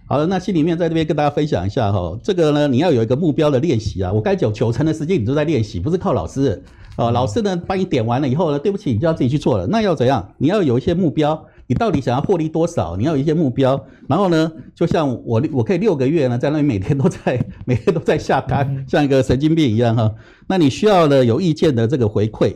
[0.05, 4.11] 好了，那心里面在这边跟大家分享一下哈，这个呢，你要有一个目标的练习啊。
[4.11, 6.61] 我该讲九成的时间你都在练习，不是靠老师
[6.97, 7.09] 啊。
[7.09, 9.65] 老师呢帮你点完了以后呢，对不起，你就要自己去做了。
[9.65, 10.33] 那要怎样？
[10.37, 12.97] 你要有一些目标，你到底想要获利多少？
[12.97, 13.81] 你要有一些目标。
[14.07, 20.13] 然后呢，就像我，我可以六个月呢，在那里每天都在， 每天都在下单，像一个神经病一样哈。
[20.47, 22.53] 那你需要呢有意见的这个回馈，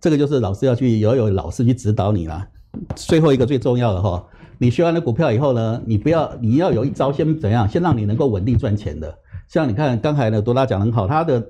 [0.00, 2.46] 这个就是老师要去，要有老师去指导你啦。
[2.94, 4.22] 最后一个最重要的哈。
[4.62, 7.66] 你学完了股票以后呢，你不要，你要有一招，先怎样？
[7.66, 9.12] 先让你能够稳定赚钱的。
[9.48, 11.42] 像你看刚才呢，多拉讲得很好，他的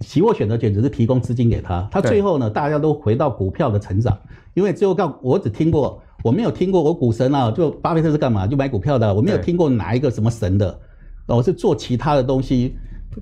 [0.00, 4.14] 期货选择权只是提供资金给他，他最后呢，大家都回到股票的成长。
[4.52, 8.46] 因为最后告我只听过，我没有听过我股神啊，就巴菲特是干嘛？
[8.46, 10.78] 就买股票的，我没有听过哪一个什么神的，
[11.26, 12.76] 我是做其他的东西。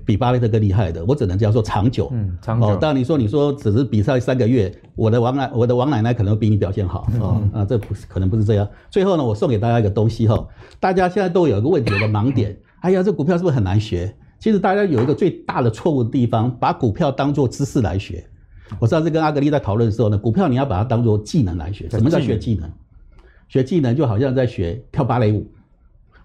[0.05, 2.09] 比巴菲特更厉害的，我只能叫做长久。
[2.11, 2.67] 嗯，长久。
[2.67, 7.07] 哦，当然你说你说只是比赛三个月，我的王奶我的王奶奶可能比你表现好。
[7.19, 8.67] 哦，啊，这不是可能不是这样。
[8.89, 10.47] 最后呢，我送给大家一个东西哈，
[10.79, 12.57] 大家现在都有一个问题，有个盲点。
[12.81, 14.15] 哎呀，这股票是不是很难学？
[14.39, 18.23] 其实大家有一个最大的错误的地方，把股票当做知识来学。
[18.79, 21.89] 我上次跟阿格力在讨论的时候呢，股票你要把它当做技能来学。
[21.89, 22.69] 什么叫学技能？
[23.47, 25.49] 学技能就好像在学跳芭蕾舞，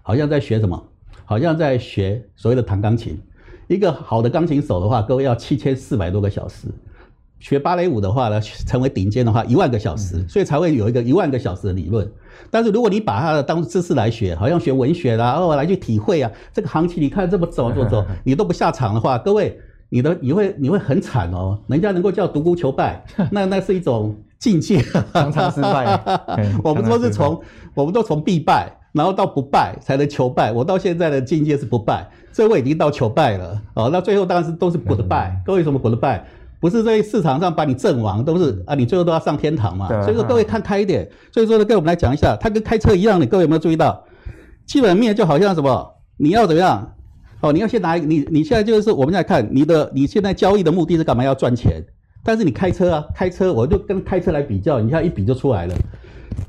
[0.01, 0.85] 好像在学什么？
[1.25, 3.17] 好像在学所谓的弹钢琴。
[3.73, 6.67] 一个好的钢琴手的话，各位要七千四百多个小时；
[7.39, 12.09] 学芭蕾舞的话呢，成为顶尖的话，一万个小时，所以才会有一个一万个小时的理论。
[12.49, 19.59] 但是如果你把它当知识来学，好像学文学啦，哦，来去体会啊，这个行情你看这么走走走， 你都不下场的话，各位，
[19.89, 21.59] 你的你会你会很惨哦。
[21.67, 24.81] 人家能够叫独孤求败，那那是一种境界，
[25.13, 25.99] 常常失败。
[26.63, 27.39] 我们都是从，
[27.73, 28.71] 我们都从必败。
[28.93, 33.61] 然后到不败才能求败，我到现在的境界是不败，所以我已经到求败了。
[33.73, 35.31] 哦，那最后当然是都是 goodbye。
[35.45, 36.21] 各位什么 goodbye？
[36.59, 39.89] 不是在市场上把你阵亡，都是啊，你最后都要上天堂嘛。
[40.03, 41.09] 所以说各位看开一点。
[41.31, 44.01] 所以说呢，跟我们来讲一下，它跟开车一样的，各位有没有注意到？
[44.65, 45.95] 基本面就好像什么？
[46.15, 46.93] 你要怎么样？
[47.41, 51.23] 哦，你要先拿你你现在就是我们在看你的你现在交易的目的是干嘛？
[51.23, 51.83] 要赚钱。
[52.23, 55.75] 但是你开车啊，开车我就跟开车来比较，你看一比就出来了。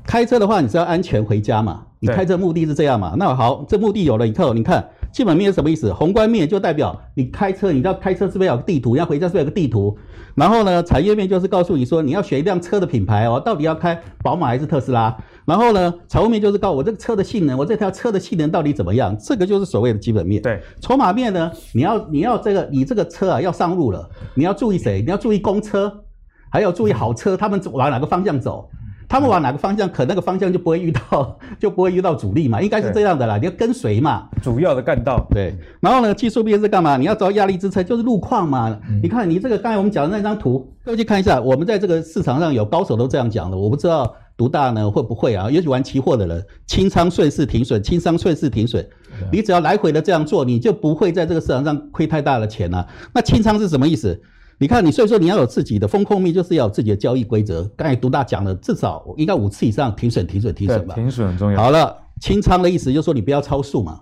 [0.05, 1.83] 开车的话，你是要安全回家嘛？
[2.05, 3.15] 你开车目的是这样嘛？
[3.17, 5.91] 那好，这目的有了以后，你看基本面是什么意思？
[5.91, 8.93] 宏观面就代表你开车，你知道开车是不是要有个地图？
[8.93, 9.97] 你要回家是不是有个地图？
[10.35, 15.15] 然后呢，产业面就是告诉你说，你要选一辆车的品牌哦，到底要开宝马还是特斯拉？
[15.45, 19.15] 然后呢，财务面就是告诉我这个车的性能，我这条车的性能到底怎么样？
[19.17, 20.41] 这个就是所谓的基本面。
[20.41, 25.01] 对，筹码面呢，你要你要这个你这个车啊要上路了，你要注意谁？
[25.01, 26.03] 你要注意公车，
[26.51, 28.69] 还要注意好车，他们往哪个方向走？
[29.07, 33.37] 他们往哪个方向，可那个方向就不会遇到， 就不会遇到阻力嘛，应该是这样的啦。
[33.37, 35.25] 你要跟随嘛，主要的干道。
[35.29, 36.97] 对，然后呢，技术面是干嘛？
[36.97, 38.77] 你要找压力支撑，就是路况嘛。
[38.89, 41.39] 嗯、你看你这个刚才我们讲的那张图，各位去看一下。
[41.39, 45.49] 我们在这个市场上有高手都这样讲的，我不知道独大呢会不会啊？
[45.49, 48.85] 尤其玩期货的人，清仓顺势停损，清仓顺势停损，
[49.31, 52.85] 你只要来回的这样做，你就不会在这个市场上亏太大的钱啊。
[53.13, 54.19] 那清仓是什么意思？
[54.57, 57.63] 你看，你所以说你要有自己的风控密，就是要有自己的交易规则。
[57.75, 60.95] 刚才独大讲了，至少应该五次以上停损、停损、停损吧。
[60.95, 61.61] 停损很重要。
[61.61, 64.01] 好了，清仓的意思就是说你不要超速嘛，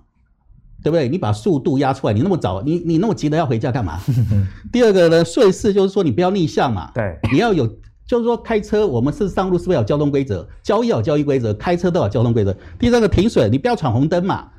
[0.83, 1.09] 对不对？
[1.09, 3.99] 你把速度压出来，你那么早，你你那么急的要回家干嘛？
[4.71, 7.65] 第二个呢，顺势就是说你不要逆向嘛，对，你要有，
[8.05, 10.47] 就是说开车我们是上路是不是有交通规则？
[10.61, 12.55] 交易有交易规则，开车都有交通规则。
[12.77, 14.49] 第三个停损，你不要闯红灯嘛，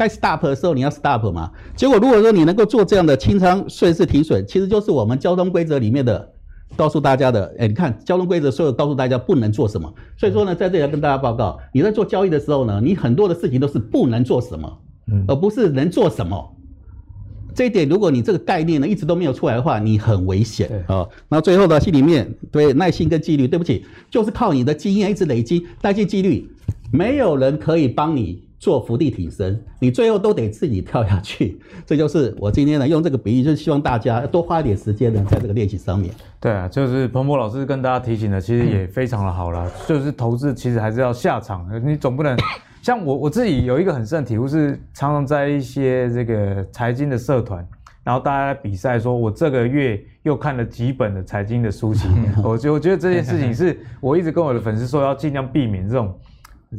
[0.00, 1.50] 该 stop 的时候你要 stop 嘛。
[1.76, 6.32] 结果如果说你能够做这样的清仓顺势停损，其实就是我们交通规则里面的。
[6.76, 9.92] 告诉大家的，哎，你看交通规则，所有告诉大家不能做什么。
[10.16, 14.78] 所以说呢，在这里要跟大家报告，你在做交易的时候呢，你很多的事情都是不能做什么，
[15.26, 16.56] 而不是能做什么。
[17.56, 21.04] 这一点，如果你这个概念呢一直都没有出来的话，你很危险啊。
[21.28, 26.48] 那最后呢，心里面对耐心跟纪律，对不起，就是靠你的经验一直累积，耐心纪律，
[26.92, 28.44] 没有人可以帮你。
[28.60, 31.58] 做伏地挺身，你最后都得自己跳下去。
[31.86, 36.14] 这就是我今天呢用这个比喻，就是希望大家多花一点时间呢在这个练习上面。
[36.38, 39.68] 对啊，就是彭博老师跟大家提醒的，其实也非常的好了。
[39.88, 42.38] 就是投资其实还是要下场，你总不能
[42.82, 47.66] 像我我自己有一个很深的体悟，是常常在一些这个财经的社团，
[48.04, 52.06] 然后大家比赛说，我这个月又看了几本的财经的书籍。
[52.44, 56.14] 我 觉我觉得这件事情是我一直跟我的粉丝说，要尽量避免这种。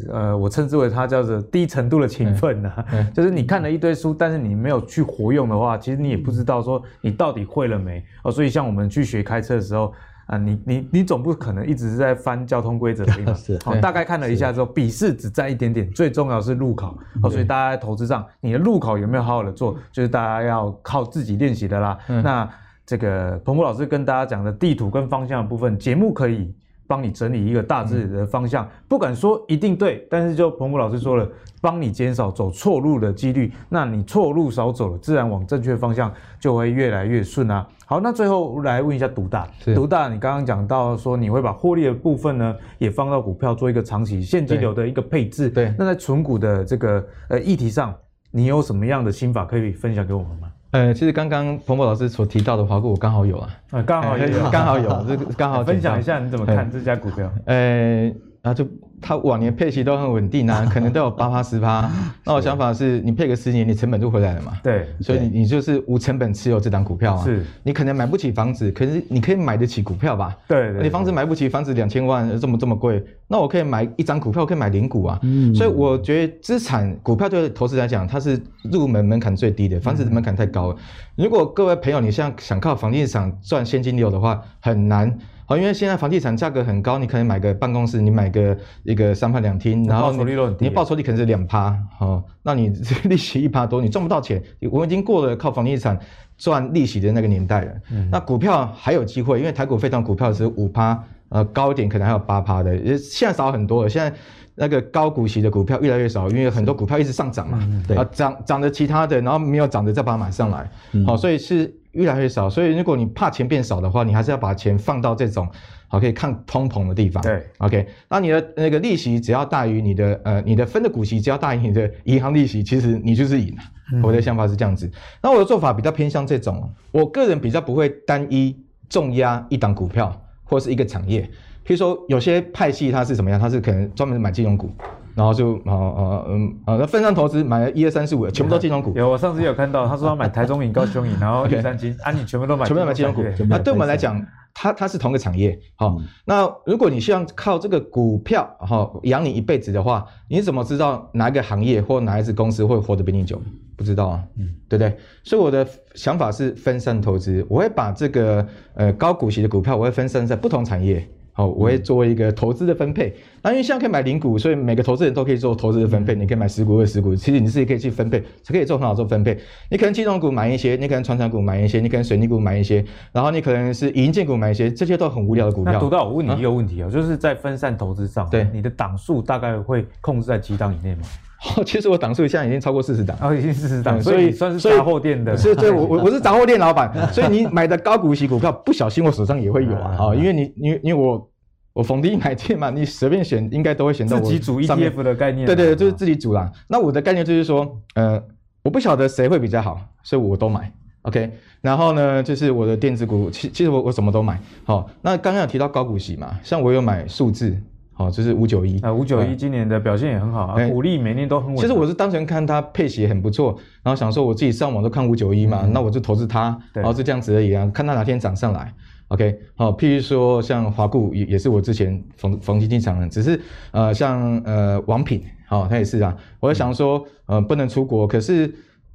[0.09, 8.31] 呃，我称之为它叫做低程度的勤奋呐、啊，就是你看了一堆书，但是你没有去活用的话，其实你也不知道说你到底会了没哦。
[8.31, 9.93] 所以像我们去学开车的时候
[10.27, 13.77] 啊，你你你总不可能一直是在翻交通规则的， 是哦。
[13.81, 17.29] 大概看了一下之后，笔试只占一点点，最重要是路考哦。
[17.29, 21.97] 所以大家在投资上，你的路考有没有好好的做，就是大家要靠自己练习的啦。
[22.07, 22.49] 那
[22.85, 26.55] 这个彭博老师跟大家讲的地图跟方向的部分，节目可以。
[26.91, 31.25] 帮你整理一个大致的方向，不敢说一定对，但是就彭博老师说了，
[31.61, 37.65] 帮你减少走错路的几率，那你错路少走了，自然往正确方向就会越来越顺啊。
[37.85, 47.95] 好，那最后来问一下独大，独大，你刚刚讲到说你会把获利的部分呢，也放到股票做一个长期现金流的一个配置，对，那在存股的这个呃议题上，
[48.31, 50.51] 你有什么样的心法可以分享给我们吗？
[50.71, 57.31] 呃，其实刚刚彭博老师所提到的华固，我刚好有啊，啊，刚好有，刚好有，这个刚好 分享一下你怎么看这家股票？
[57.45, 58.11] 呃，
[58.41, 58.65] 啊就。
[59.01, 61.89] 它往年配息都很稳定啊， 可能都有八趴十趴。
[62.23, 64.53] 那我想法是，你配个十年，你成本就回来了嘛。
[64.63, 67.23] 对，所以你你就是无成本持有这档股票啊。
[67.23, 70.37] 是，你可能买不起房子，可是你可以买得起股票吧？
[70.81, 75.19] 你房子买不起，房子两千万这么这么贵，那我可以买一张股票，我可以买零股啊。
[75.23, 75.53] 嗯。
[75.55, 78.39] 所以我觉得资产股票对投资来讲，它是
[78.71, 80.75] 入门门槛最低的，房子的门槛太高了。
[81.15, 85.17] 如果各位朋友你现在想靠房地产赚现金流的话，很难。
[85.51, 90.23] 哦，因为现在房地产价格很高，你可能买个办公室，你买个一个三房两厅，然后你
[90.59, 92.69] 你报酬率可能是两趴，哦，那你
[93.03, 94.41] 利息一趴多，你赚不到钱。
[94.71, 95.99] 我们已经过了靠房地产
[96.37, 97.71] 赚利息的那个年代了。
[97.91, 103.89] 嗯、那股票还有机会，因为台股非常股票是五趴，呃，高一点可能还有八趴的，现在少很多了。
[103.89, 104.17] 现在
[104.55, 111.75] 那个高股息的股票越来越少，因为很多股票一直上涨嘛，嗯、对啊，涨涨的其他的，然后没有涨的再把它买上来，好、嗯哦，所以是。
[111.93, 115.47] 越来越少，所以如果你怕钱变少的话，你还是要把钱放到这种
[115.87, 117.21] 好可以抗通膨的地方。
[117.21, 123.61] 对，OK，那你的那个利息只要大于你的呃你的分的股息只要大于你的银行利息，其实你就是赢了。
[123.93, 124.89] 嗯、我的想法是这样子。
[125.21, 128.55] 那我的做法比较偏向这种，我个人比较不会单一
[128.89, 131.21] 重压一档股票或是一个产业。
[131.65, 133.39] 譬如说有些派系它是怎么样？
[133.39, 134.71] 它是可能专门买金融股。
[135.15, 138.93] 然后就啊啊嗯啊，那分散投资买了一二三四五，全部都金融股。
[138.95, 143.23] 有，我上次有看到，他说他买台中影、高雄影，然后玉山金，啊，你全部都买，全部都买金融股。
[143.47, 145.57] 那对我们来讲，它它是同个产业。
[145.75, 153.41] 好，那如果你希望靠这个股票哈养你一辈子的话，你怎么知道哪一个行业或哪一支公司会活得比你久？
[153.77, 154.95] 不知道啊，嗯，对不对？
[155.23, 158.45] 所以我的想法是分散投资，我会把这个
[158.75, 161.03] 呃高股息的股票，我会分散在不同产业。
[161.33, 163.13] 好，我会做一个投资的分配。
[163.41, 166.13] 那因为现在可以买零股，所以每个投资人都可以做投资的分配。
[166.13, 169.37] 你可以买十股、二十股，其实你自己可以去分配，才可以做很好做分配。
[169.69, 175.79] 你可能金融股买一些，你可能传产股买一些，你可能水泥股买一些，然后你可能是银建股买一些，这些都很无聊的股票。
[175.79, 181.01] 独到，我问你一个问题啊，就是在分散投资上，对你的档数大概会控制在几档以内吗？
[181.43, 185.35] 哦，其实我档数现在已经超过四十档，哦，已经四十档，所以算是杂货店的。
[185.35, 191.27] 所以，所以我我 我是杂货店老板，所以你买的高股息股票，不小心我手上也会有啊，啊，因为你，因为因为我。
[191.73, 194.21] 我逢低买进嘛，你随便选，应该都会选到我。
[194.21, 195.45] 自己组 ETF 的概念。
[195.45, 196.51] 对对对，就是自己组啦。
[196.67, 197.65] 那我的概念就是说，
[197.95, 198.21] 呃，
[198.61, 200.69] 我不晓得谁会比较好，所以我都买。
[201.03, 201.31] OK，
[201.61, 204.37] 然后呢，就是我的电子股，其其实我我什么都买。
[204.65, 207.57] 好，那刚刚有提到高股息嘛，像我有买数字，
[208.01, 211.57] 好，就是五九一啊，五九一今年的表现也很好啊，股利每年都很稳。
[211.57, 218.73] 其实我是单纯看它配息很不错，然后想说我自己上网都看五九一嘛，那我就投资它，然后就这样子而已啊，看它哪天涨上来。
[219.09, 223.39] OK，好，譬如说像华固也也是我之前逢逢低进场的，只是
[223.71, 228.51] 呃像呃王品，好、哦，他也是啊，我在想说呃不能出国，可是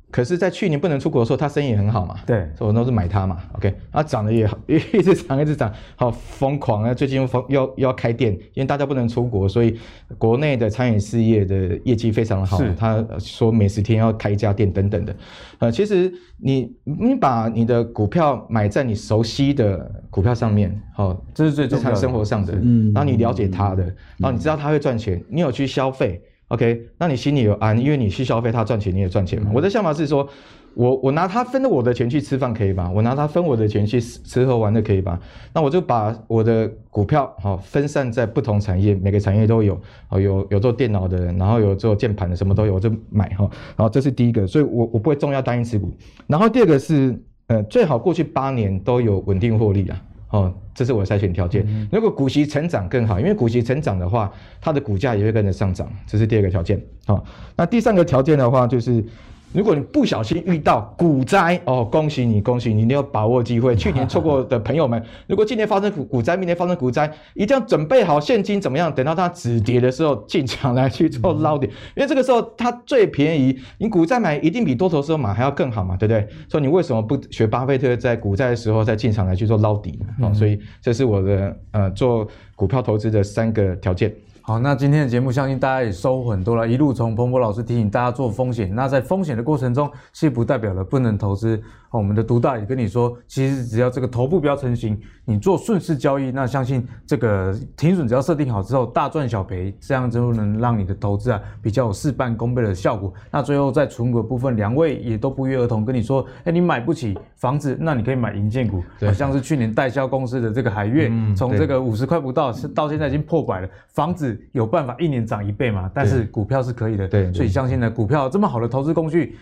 [0.09, 2.15] 可是，在去年不能出国的时候，它生意也很好嘛。
[2.25, 3.39] 对，所以我都是买它嘛。
[3.55, 6.95] OK，它涨得也好， 一直涨，一直涨，好疯狂啊！
[6.95, 9.79] 最近又要又要开店，因为大家不能出国，所以
[10.17, 12.59] 国内的餐饮事业的业绩非常的好。
[12.79, 15.15] 他说每十天要开一家店等等的。
[15.59, 22.55] 呃，其实你你把你的股票买在你熟悉的股票上面，好，这是最日常生活上的。
[22.63, 23.83] 嗯，然后你了解它的，
[24.19, 26.23] 然后你知道它会赚钱，你有去消费。
[26.49, 29.51] OK，那你心里有安，因为你去消费，他赚钱你也赚钱嘛。
[29.53, 30.29] 我的想法是说，
[30.75, 32.89] 我我拿他分了我的钱去吃饭可以吧？
[32.95, 35.19] 我拿他分我的钱去吃喝玩乐可以吧？
[35.53, 43.51] 那我就把我的股票好分散在不同产业，每个产业都有，哦有有做电脑的，然后有做键盘的，什么都有，我就买哈。
[43.77, 45.93] 然后这是第一个，所以我我不会重要单一持股。
[46.29, 50.03] 然后第二个是，呃，最好过去八年都有稳定获利啊。
[50.31, 51.67] 哦，这是我的筛选条件。
[51.91, 56.81] 如果股息成长更好，因为股息成长的话，它的股价也会跟着上涨，这是第二个条件。
[57.07, 57.25] 好，
[57.57, 59.05] 那第三个条件的话就是。
[59.53, 63.75] 如果你不小心遇到股灾哦，恭喜你，恭喜你，你要把握机会。
[63.77, 68.95] 去年错过的朋友们，如果今年发生股股灾，明年发生股灾，一定要准备好现金，怎么样？
[68.95, 73.59] 等到它止跌的时候进场来去做捞底，因为这个时候它最便宜。
[73.79, 76.29] 你股灾买一定比多头时候买还要更好嘛，对不对？
[76.49, 80.29] 所以你为什么不学巴菲特在股灾的时候再进场来去做捞底呢？
[80.29, 84.15] 哦，所以这是我的呃做股票投资的三个条件。
[84.49, 86.69] 好，那今天的节目相信大家也收获很多了。
[86.69, 91.61] 一路从彭博老师提醒大家做风险，那在风险的过程中，其实不代表了不能投资。
[91.97, 103.13] 我们的独大也跟你说，其实只要这个头部不要成型，你做顺势交易，那相信这个停损只要设定好之后，大赚小赔，这样就能让你的投资啊比较有事半功倍的效果。
[103.31, 113.69] 那最后在存股的部分，两位也都不约而同跟你说，哎，你买不起房子，那你可以买银建股，好，像是去年代销公司的这个海月，从这个五十块不到，到现在已经破百了。
[113.93, 115.91] 房子有办法一年涨一倍嘛？
[115.95, 119.37] 但是股票是可以的，对，所以相信呢，股票这么好的投资工具。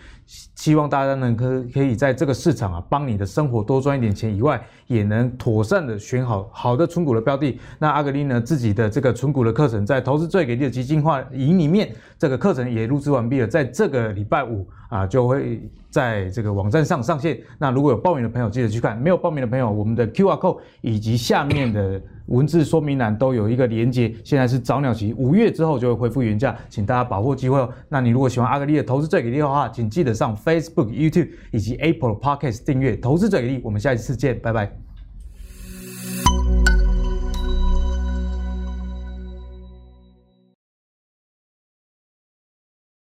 [0.55, 7.59] 希望大家能可可以在这个市场啊，帮你的生活多赚一点钱以外，也能妥善的选好好的存股的标的。
[7.79, 14.63] 那阿格力呢，自己的这个存股的课程，在投资最给力的基金化营里面，这个课程也录制完毕了，在这个礼拜五
[14.95, 17.39] 啊，就会在这个网站上上线。
[17.57, 22.01] 那如果有报名的朋友，记得去看；没有报名的朋友，我们的 QR code 以及下面的。
[22.27, 27.69] 文字说明栏都有一个连接，现在是早鸟期，五月之后就会恢复原价，请大家把握机会哦。
[27.87, 33.61] 那你如果喜欢阿格丽的投资最给力的话，请记得上 Facebook、YouTube 以及 Apple Podcast 订阅投资最给力。
[33.63, 34.84] 我们下一次见，拜拜。